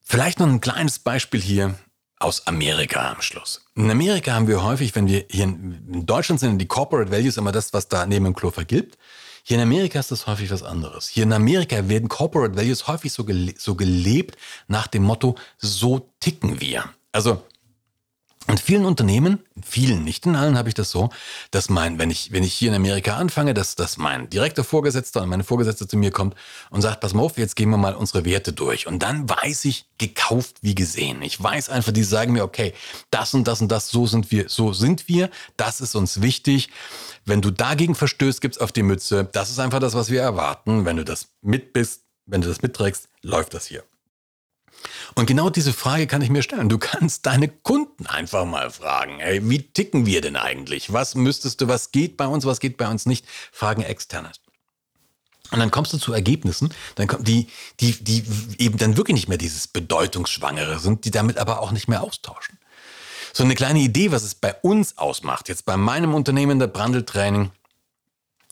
Vielleicht 0.00 0.40
noch 0.40 0.48
ein 0.48 0.60
kleines 0.60 0.98
Beispiel 0.98 1.40
hier 1.40 1.78
aus 2.22 2.46
Amerika 2.46 3.10
am 3.10 3.20
Schluss. 3.20 3.62
In 3.74 3.90
Amerika 3.90 4.32
haben 4.32 4.48
wir 4.48 4.62
häufig, 4.62 4.94
wenn 4.94 5.06
wir 5.06 5.24
hier 5.28 5.44
in 5.44 6.06
Deutschland 6.06 6.40
sind, 6.40 6.58
die 6.58 6.66
Corporate 6.66 7.10
Values 7.10 7.36
immer 7.36 7.52
das, 7.52 7.72
was 7.72 7.88
da 7.88 8.06
neben 8.06 8.24
dem 8.24 8.34
Klo 8.34 8.50
vergibt. 8.50 8.96
Hier 9.44 9.56
in 9.56 9.62
Amerika 9.62 9.98
ist 9.98 10.10
das 10.10 10.26
häufig 10.26 10.50
was 10.50 10.62
anderes. 10.62 11.08
Hier 11.08 11.24
in 11.24 11.32
Amerika 11.32 11.88
werden 11.88 12.08
Corporate 12.08 12.56
Values 12.56 12.86
häufig 12.86 13.12
so, 13.12 13.24
gele 13.24 13.54
so 13.58 13.74
gelebt 13.74 14.36
nach 14.68 14.86
dem 14.86 15.02
Motto, 15.02 15.34
so 15.58 16.08
ticken 16.20 16.60
wir. 16.60 16.84
Also 17.10 17.42
in 18.48 18.58
vielen 18.58 18.84
Unternehmen, 18.84 19.40
in 19.54 19.62
vielen, 19.62 20.04
nicht 20.04 20.26
in 20.26 20.36
allen, 20.36 20.58
habe 20.58 20.68
ich 20.68 20.74
das 20.74 20.90
so, 20.90 21.10
dass 21.50 21.68
mein, 21.68 21.98
wenn 21.98 22.10
ich, 22.10 22.32
wenn 22.32 22.42
ich 22.42 22.52
hier 22.52 22.70
in 22.70 22.74
Amerika 22.74 23.16
anfange, 23.16 23.54
dass, 23.54 23.76
dass 23.76 23.96
mein 23.96 24.28
direkter 24.30 24.64
Vorgesetzter 24.64 25.22
und 25.22 25.28
meine 25.28 25.44
Vorgesetzte 25.44 25.86
zu 25.86 25.96
mir 25.96 26.10
kommt 26.10 26.34
und 26.70 26.82
sagt, 26.82 27.00
pass 27.00 27.14
mal 27.14 27.22
auf, 27.22 27.38
jetzt 27.38 27.56
gehen 27.56 27.70
wir 27.70 27.76
mal 27.76 27.94
unsere 27.94 28.24
Werte 28.24 28.52
durch. 28.52 28.86
Und 28.86 29.02
dann 29.02 29.28
weiß 29.28 29.64
ich, 29.66 29.86
gekauft 29.98 30.56
wie 30.62 30.74
gesehen. 30.74 31.22
Ich 31.22 31.42
weiß 31.42 31.68
einfach, 31.68 31.92
die 31.92 32.02
sagen 32.02 32.32
mir, 32.32 32.42
okay, 32.42 32.74
das 33.10 33.34
und 33.34 33.46
das 33.46 33.60
und 33.60 33.68
das, 33.70 33.88
so 33.90 34.06
sind 34.06 34.30
wir, 34.30 34.48
so 34.48 34.72
sind 34.72 35.08
wir, 35.08 35.30
das 35.56 35.80
ist 35.80 35.94
uns 35.94 36.20
wichtig. 36.20 36.70
Wenn 37.24 37.40
du 37.40 37.50
dagegen 37.50 37.94
verstößt, 37.94 38.40
gibt's 38.40 38.58
auf 38.58 38.72
die 38.72 38.82
Mütze. 38.82 39.28
Das 39.32 39.50
ist 39.50 39.60
einfach 39.60 39.80
das, 39.80 39.94
was 39.94 40.10
wir 40.10 40.20
erwarten. 40.20 40.84
Wenn 40.84 40.96
du 40.96 41.04
das 41.04 41.28
mit 41.40 41.72
bist, 41.72 42.02
wenn 42.26 42.40
du 42.40 42.48
das 42.48 42.62
mitträgst, 42.62 43.08
läuft 43.22 43.54
das 43.54 43.66
hier. 43.66 43.84
Und 45.14 45.26
genau 45.26 45.50
diese 45.50 45.72
Frage 45.72 46.06
kann 46.06 46.22
ich 46.22 46.30
mir 46.30 46.42
stellen. 46.42 46.68
Du 46.68 46.78
kannst 46.78 47.26
deine 47.26 47.48
Kunden 47.48 48.06
einfach 48.06 48.44
mal 48.44 48.70
fragen, 48.70 49.18
hey, 49.18 49.40
wie 49.48 49.62
ticken 49.62 50.06
wir 50.06 50.20
denn 50.20 50.36
eigentlich? 50.36 50.92
Was 50.92 51.14
müsstest 51.14 51.60
du, 51.60 51.68
was 51.68 51.92
geht 51.92 52.16
bei 52.16 52.26
uns, 52.26 52.44
was 52.44 52.60
geht 52.60 52.76
bei 52.76 52.88
uns 52.88 53.06
nicht? 53.06 53.26
Fragen 53.52 53.82
externes. 53.82 54.40
Und 55.50 55.58
dann 55.58 55.70
kommst 55.70 55.92
du 55.92 55.98
zu 55.98 56.14
Ergebnissen, 56.14 56.72
dann 56.94 57.06
kommt 57.06 57.28
die, 57.28 57.48
die, 57.80 57.92
die 58.02 58.24
eben 58.58 58.78
dann 58.78 58.96
wirklich 58.96 59.14
nicht 59.14 59.28
mehr 59.28 59.36
dieses 59.36 59.68
Bedeutungsschwangere 59.68 60.78
sind, 60.78 61.04
die 61.04 61.10
damit 61.10 61.36
aber 61.36 61.60
auch 61.60 61.72
nicht 61.72 61.88
mehr 61.88 62.02
austauschen. 62.02 62.58
So 63.34 63.44
eine 63.44 63.54
kleine 63.54 63.80
Idee, 63.80 64.12
was 64.12 64.22
es 64.22 64.34
bei 64.34 64.54
uns 64.62 64.96
ausmacht, 64.96 65.48
jetzt 65.48 65.66
bei 65.66 65.76
meinem 65.76 66.14
Unternehmen 66.14 66.58
der 66.58 66.68
Brandeltraining, 66.68 67.50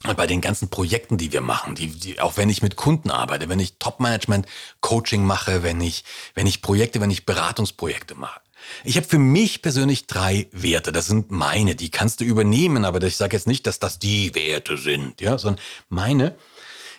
bei 0.03 0.27
den 0.27 0.41
ganzen 0.41 0.69
Projekten, 0.69 1.17
die 1.17 1.31
wir 1.31 1.41
machen, 1.41 1.75
die, 1.75 1.87
die, 1.87 2.19
auch 2.19 2.37
wenn 2.37 2.49
ich 2.49 2.61
mit 2.61 2.75
Kunden 2.75 3.11
arbeite, 3.11 3.49
wenn 3.49 3.59
ich 3.59 3.77
Top-Management-Coaching 3.77 5.23
mache, 5.23 5.63
wenn 5.63 5.81
ich, 5.81 6.03
wenn 6.33 6.47
ich 6.47 6.61
Projekte, 6.61 7.01
wenn 7.01 7.11
ich 7.11 7.25
Beratungsprojekte 7.25 8.15
mache. 8.15 8.41
Ich 8.83 8.95
habe 8.97 9.07
für 9.07 9.17
mich 9.17 9.61
persönlich 9.61 10.07
drei 10.07 10.47
Werte. 10.51 10.91
Das 10.91 11.07
sind 11.07 11.31
meine, 11.31 11.75
die 11.75 11.89
kannst 11.89 12.21
du 12.21 12.25
übernehmen, 12.25 12.85
aber 12.85 13.01
ich 13.03 13.17
sage 13.17 13.35
jetzt 13.35 13.47
nicht, 13.47 13.65
dass 13.67 13.79
das 13.79 13.99
die 13.99 14.33
Werte 14.35 14.77
sind, 14.77 15.21
ja, 15.21 15.37
sondern 15.37 15.61
meine, 15.89 16.35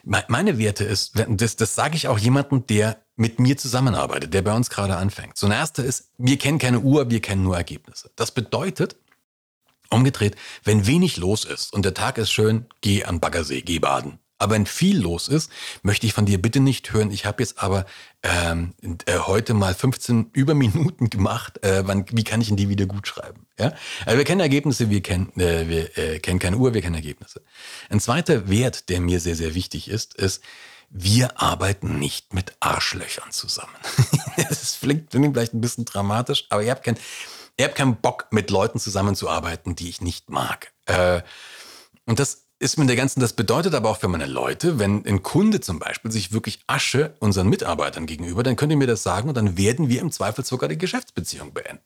meine 0.05 0.59
Werte 0.59 0.85
ist, 0.85 1.13
das, 1.29 1.57
das 1.57 1.75
sage 1.75 1.97
ich 1.97 2.09
auch 2.09 2.19
jemandem, 2.19 2.67
der 2.67 2.99
mit 3.17 3.39
mir 3.39 3.57
zusammenarbeitet, 3.57 4.35
der 4.35 4.43
bei 4.43 4.55
uns 4.55 4.71
gerade 4.71 4.97
anfängt. 4.97 5.37
So 5.37 5.47
ein 5.47 5.53
erster 5.53 5.85
ist, 5.85 6.11
wir 6.19 6.39
kennen 6.39 6.59
keine 6.59 6.81
Uhr, 6.81 7.11
wir 7.11 7.21
kennen 7.21 7.43
nur 7.43 7.57
Ergebnisse. 7.57 8.11
Das 8.17 8.33
bedeutet, 8.33 8.97
Umgedreht, 9.93 10.37
wenn 10.65 10.87
wenig 10.87 11.17
los 11.17 11.45
ist 11.45 11.73
und 11.73 11.85
der 11.85 11.95
Tag 11.95 12.19
ist 12.19 12.33
schön, 12.33 12.67
geh 12.81 13.05
an 13.05 13.21
Baggersee, 13.21 13.63
geh 13.63 13.79
baden. 13.79 14.19
Aber 14.43 14.55
wenn 14.55 14.67
viel 14.67 15.01
los 15.01 15.29
ist, 15.29 15.53
möchte 15.85 16.05
ich 16.05 16.15
von 16.15 16.27
dir 16.27 16.43
bitte 16.43 16.59
nicht 16.59 16.93
hören. 16.93 17.13
Ich 17.13 17.27
habe 17.27 17.45
jetzt 17.45 17.63
aber 17.63 17.87
ähm, 18.25 18.75
äh, 19.07 19.19
heute 19.19 19.55
mal 19.55 19.73
15 19.73 20.31
Überminuten 20.33 21.11
gemacht. 21.11 21.63
Äh, 21.63 21.87
wann, 21.87 22.07
wie 22.11 22.25
kann 22.25 22.41
ich 22.41 22.51
in 22.51 22.57
die 22.57 22.69
wieder 22.69 22.87
gut 22.87 23.07
schreiben? 23.07 23.47
Ja? 23.57 23.73
Also 24.05 24.19
wir 24.19 24.25
kennen 24.25 24.41
Ergebnisse, 24.41 24.91
wir 24.91 25.01
kennen, 25.01 25.33
äh, 25.39 25.69
wir 25.69 25.97
äh, 25.97 26.19
kennen 26.19 26.41
keine 26.41 26.57
Uhr, 26.57 26.75
wir 26.75 26.83
kennen 26.83 26.97
Ergebnisse. 26.97 27.43
Ein 27.89 28.01
zweiter 28.01 28.49
Wert, 28.49 28.89
der 28.89 29.01
mir 29.01 29.21
sehr, 29.21 29.37
sehr 29.37 29.55
wichtig 29.55 29.89
ist, 29.89 30.15
ist, 30.15 30.43
wir 30.91 31.41
arbeiten 31.41 32.01
nicht 32.01 32.35
mit 32.35 32.53
Arschlöchern 32.59 33.31
zusammen. 33.31 33.77
das 34.37 34.79
klingt 34.81 35.13
vielleicht 35.13 35.55
ein 35.55 35.61
bisschen 35.61 35.85
dramatisch, 35.85 36.47
aber 36.51 36.65
ihr 36.65 36.73
habt 36.73 36.83
kein, 36.83 36.99
ich 37.57 37.65
habe 37.65 37.75
keinen 37.75 37.97
Bock, 37.97 38.27
mit 38.31 38.51
Leuten 38.51 38.79
zusammenzuarbeiten, 38.79 39.77
die 39.77 39.89
ich 39.89 40.01
nicht 40.01 40.31
mag. 40.31 40.73
Äh, 40.87 41.23
und 42.07 42.19
das 42.19 42.47
ist 42.59 42.79
mir 42.79 42.87
der 42.87 42.97
ganzen, 42.97 43.21
das 43.21 43.33
bedeutet 43.33 43.75
aber 43.75 43.91
auch 43.91 43.99
für 43.99 44.09
meine 44.09 44.27
Leute, 44.27 44.79
wenn 44.79 45.05
ein 45.05 45.23
Kunde 45.23 45.61
zum 45.61 45.79
Beispiel 45.79 46.13
sich 46.13 46.33
wirklich 46.33 46.61
Asche 46.69 47.15
unseren 47.19 47.49
Mitarbeitern 47.49 48.07
gegenüber, 48.07 48.43
dann 48.43 48.57
könnt 48.57 48.71
ihr 48.71 48.79
mir 48.79 48.87
das 48.87 49.03
sagen 49.03 49.29
und 49.29 49.37
dann 49.37 49.57
werden 49.59 49.89
wir 49.89 50.01
im 50.01 50.13
Zweifel 50.13 50.45
sogar 50.45 50.69
die 50.69 50.79
Geschäftsbeziehung 50.79 51.53
beenden. 51.53 51.83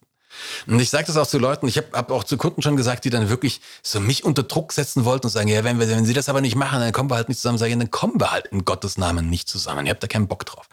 Und 0.66 0.80
ich 0.80 0.90
sage 0.90 1.06
das 1.06 1.16
auch 1.16 1.26
zu 1.26 1.38
Leuten, 1.38 1.66
ich 1.66 1.78
habe 1.78 1.88
hab 1.92 2.10
auch 2.10 2.24
zu 2.24 2.36
Kunden 2.36 2.60
schon 2.60 2.76
gesagt, 2.76 3.04
die 3.04 3.10
dann 3.10 3.30
wirklich 3.30 3.62
so 3.82 4.00
mich 4.00 4.24
unter 4.24 4.42
Druck 4.42 4.72
setzen 4.72 5.06
wollten 5.06 5.26
und 5.26 5.30
sagen, 5.30 5.48
ja, 5.48 5.64
wenn, 5.64 5.78
wir, 5.78 5.88
wenn 5.88 6.04
sie 6.04 6.12
das 6.12 6.28
aber 6.28 6.42
nicht 6.42 6.56
machen, 6.56 6.80
dann 6.80 6.92
kommen 6.92 7.10
wir 7.10 7.16
halt 7.16 7.28
nicht 7.28 7.40
zusammen. 7.40 7.56
Sag 7.56 7.68
ich, 7.68 7.78
dann 7.78 7.90
kommen 7.90 8.20
wir 8.20 8.30
halt 8.30 8.46
in 8.48 8.64
Gottes 8.66 8.98
Namen 8.98 9.30
nicht 9.30 9.48
zusammen. 9.48 9.86
Ihr 9.86 9.90
habt 9.90 10.02
da 10.02 10.06
keinen 10.06 10.28
Bock 10.28 10.44
drauf. 10.44 10.68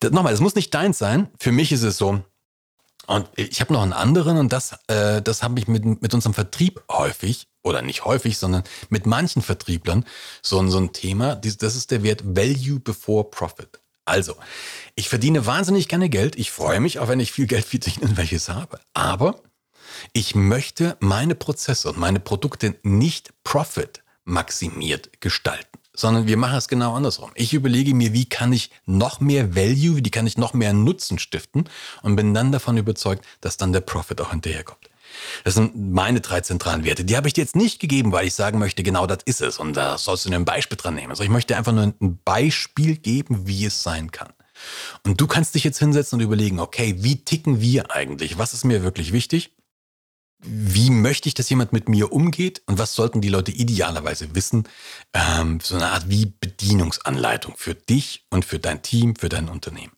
Das, 0.00 0.12
nochmal, 0.12 0.32
es 0.32 0.40
muss 0.40 0.54
nicht 0.54 0.72
deins 0.74 0.98
sein. 0.98 1.28
Für 1.40 1.52
mich 1.52 1.72
ist 1.72 1.82
es 1.82 1.96
so, 1.96 2.22
und 3.06 3.28
ich 3.36 3.60
habe 3.60 3.72
noch 3.72 3.82
einen 3.82 3.92
anderen 3.92 4.38
und 4.38 4.52
das, 4.52 4.76
äh, 4.88 5.22
das 5.22 5.42
habe 5.42 5.58
ich 5.58 5.68
mit, 5.68 5.84
mit 5.84 6.14
unserem 6.14 6.34
Vertrieb 6.34 6.82
häufig, 6.90 7.46
oder 7.62 7.82
nicht 7.82 8.04
häufig, 8.04 8.38
sondern 8.38 8.62
mit 8.90 9.06
manchen 9.06 9.42
Vertrieblern 9.42 10.04
so, 10.42 10.64
so 10.68 10.78
ein 10.78 10.92
Thema. 10.92 11.34
Das 11.36 11.74
ist 11.74 11.90
der 11.90 12.02
Wert 12.02 12.22
Value 12.24 12.78
before 12.78 13.24
Profit. 13.24 13.80
Also, 14.04 14.36
ich 14.94 15.08
verdiene 15.08 15.46
wahnsinnig 15.46 15.88
gerne 15.88 16.10
Geld. 16.10 16.36
Ich 16.36 16.50
freue 16.50 16.78
mich, 16.78 16.98
auch 16.98 17.08
wenn 17.08 17.20
ich 17.20 17.32
viel 17.32 17.46
Geld 17.46 17.64
verdiene, 17.64 18.16
welches 18.16 18.50
habe. 18.50 18.78
Aber 18.92 19.40
ich 20.12 20.34
möchte 20.34 20.96
meine 21.00 21.34
Prozesse 21.34 21.88
und 21.88 21.98
meine 21.98 22.20
Produkte 22.20 22.76
nicht 22.82 23.32
profit 23.44 24.02
maximiert 24.24 25.20
gestalten 25.20 25.73
sondern 25.94 26.26
wir 26.26 26.36
machen 26.36 26.56
es 26.56 26.68
genau 26.68 26.94
andersrum. 26.94 27.30
Ich 27.34 27.54
überlege 27.54 27.94
mir, 27.94 28.12
wie 28.12 28.26
kann 28.26 28.52
ich 28.52 28.70
noch 28.84 29.20
mehr 29.20 29.54
Value, 29.54 29.96
wie 29.96 30.10
kann 30.10 30.26
ich 30.26 30.36
noch 30.36 30.52
mehr 30.52 30.72
Nutzen 30.72 31.18
stiften 31.18 31.64
und 32.02 32.16
bin 32.16 32.34
dann 32.34 32.52
davon 32.52 32.76
überzeugt, 32.76 33.24
dass 33.40 33.56
dann 33.56 33.72
der 33.72 33.80
Profit 33.80 34.20
auch 34.20 34.30
hinterherkommt. 34.30 34.90
Das 35.44 35.54
sind 35.54 35.72
meine 35.76 36.20
drei 36.20 36.40
zentralen 36.40 36.84
Werte. 36.84 37.04
Die 37.04 37.16
habe 37.16 37.28
ich 37.28 37.34
dir 37.34 37.42
jetzt 37.42 37.54
nicht 37.54 37.78
gegeben, 37.78 38.10
weil 38.10 38.26
ich 38.26 38.34
sagen 38.34 38.58
möchte, 38.58 38.82
genau 38.82 39.06
das 39.06 39.18
ist 39.24 39.40
es 39.40 39.58
und 39.58 39.74
da 39.74 39.96
sollst 39.96 40.26
du 40.26 40.32
ein 40.32 40.44
Beispiel 40.44 40.76
dran 40.76 40.96
nehmen. 40.96 41.10
Also 41.10 41.22
ich 41.22 41.30
möchte 41.30 41.56
einfach 41.56 41.72
nur 41.72 41.94
ein 42.00 42.18
Beispiel 42.24 42.96
geben, 42.96 43.46
wie 43.46 43.64
es 43.64 43.82
sein 43.82 44.10
kann. 44.10 44.32
Und 45.04 45.20
du 45.20 45.26
kannst 45.26 45.54
dich 45.54 45.64
jetzt 45.64 45.78
hinsetzen 45.78 46.18
und 46.18 46.24
überlegen, 46.24 46.58
okay, 46.58 46.96
wie 46.98 47.24
ticken 47.24 47.60
wir 47.60 47.90
eigentlich? 47.92 48.38
Was 48.38 48.54
ist 48.54 48.64
mir 48.64 48.82
wirklich 48.82 49.12
wichtig? 49.12 49.52
Wie 50.46 50.90
möchte 50.90 51.28
ich, 51.28 51.34
dass 51.34 51.48
jemand 51.48 51.72
mit 51.72 51.88
mir 51.88 52.12
umgeht 52.12 52.62
und 52.66 52.78
was 52.78 52.94
sollten 52.94 53.20
die 53.20 53.28
Leute 53.28 53.50
idealerweise 53.50 54.34
wissen? 54.34 54.68
Ähm, 55.12 55.60
so 55.62 55.76
eine 55.76 55.88
Art 55.88 56.08
wie 56.08 56.26
Bedienungsanleitung 56.26 57.54
für 57.56 57.74
dich 57.74 58.26
und 58.30 58.44
für 58.44 58.58
dein 58.58 58.82
Team, 58.82 59.16
für 59.16 59.28
dein 59.28 59.48
Unternehmen. 59.48 59.92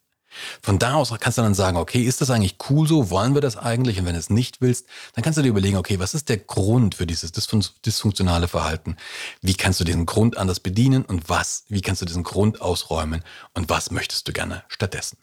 Von 0.63 0.79
da 0.79 0.95
aus 0.95 1.13
kannst 1.19 1.39
du 1.39 1.43
dann 1.43 1.55
sagen, 1.55 1.77
okay, 1.77 2.03
ist 2.03 2.21
das 2.21 2.31
eigentlich 2.31 2.57
cool 2.69 2.87
so? 2.87 3.11
Wollen 3.11 3.35
wir 3.35 3.41
das 3.41 3.57
eigentlich? 3.57 3.99
Und 3.99 4.07
wenn 4.07 4.13
du 4.13 4.19
es 4.19 4.31
nicht 4.31 4.61
willst, 4.61 4.87
dann 5.15 5.25
kannst 5.25 5.39
du 5.39 5.43
dir 5.43 5.49
überlegen, 5.49 5.77
okay, 5.77 5.99
was 5.99 6.15
ist 6.15 6.29
der 6.29 6.39
Grund 6.39 6.95
für 6.95 7.07
dieses 7.07 7.33
dysfunktionale 7.33 8.49
Verhalten? 8.49 8.97
Wie 9.41 9.55
kannst 9.55 9.81
du 9.81 9.85
diesen 9.85 10.07
Grund 10.07 10.37
anders 10.37 10.61
bedienen 10.61 11.05
und 11.05 11.29
was, 11.29 11.65
wie 11.69 11.81
kannst 11.81 12.03
du 12.03 12.07
diesen 12.07 12.23
Grund 12.23 12.61
ausräumen 12.61 13.23
und 13.55 13.69
was 13.69 13.91
möchtest 13.91 14.29
du 14.29 14.33
gerne 14.33 14.65
stattdessen? 14.69 15.19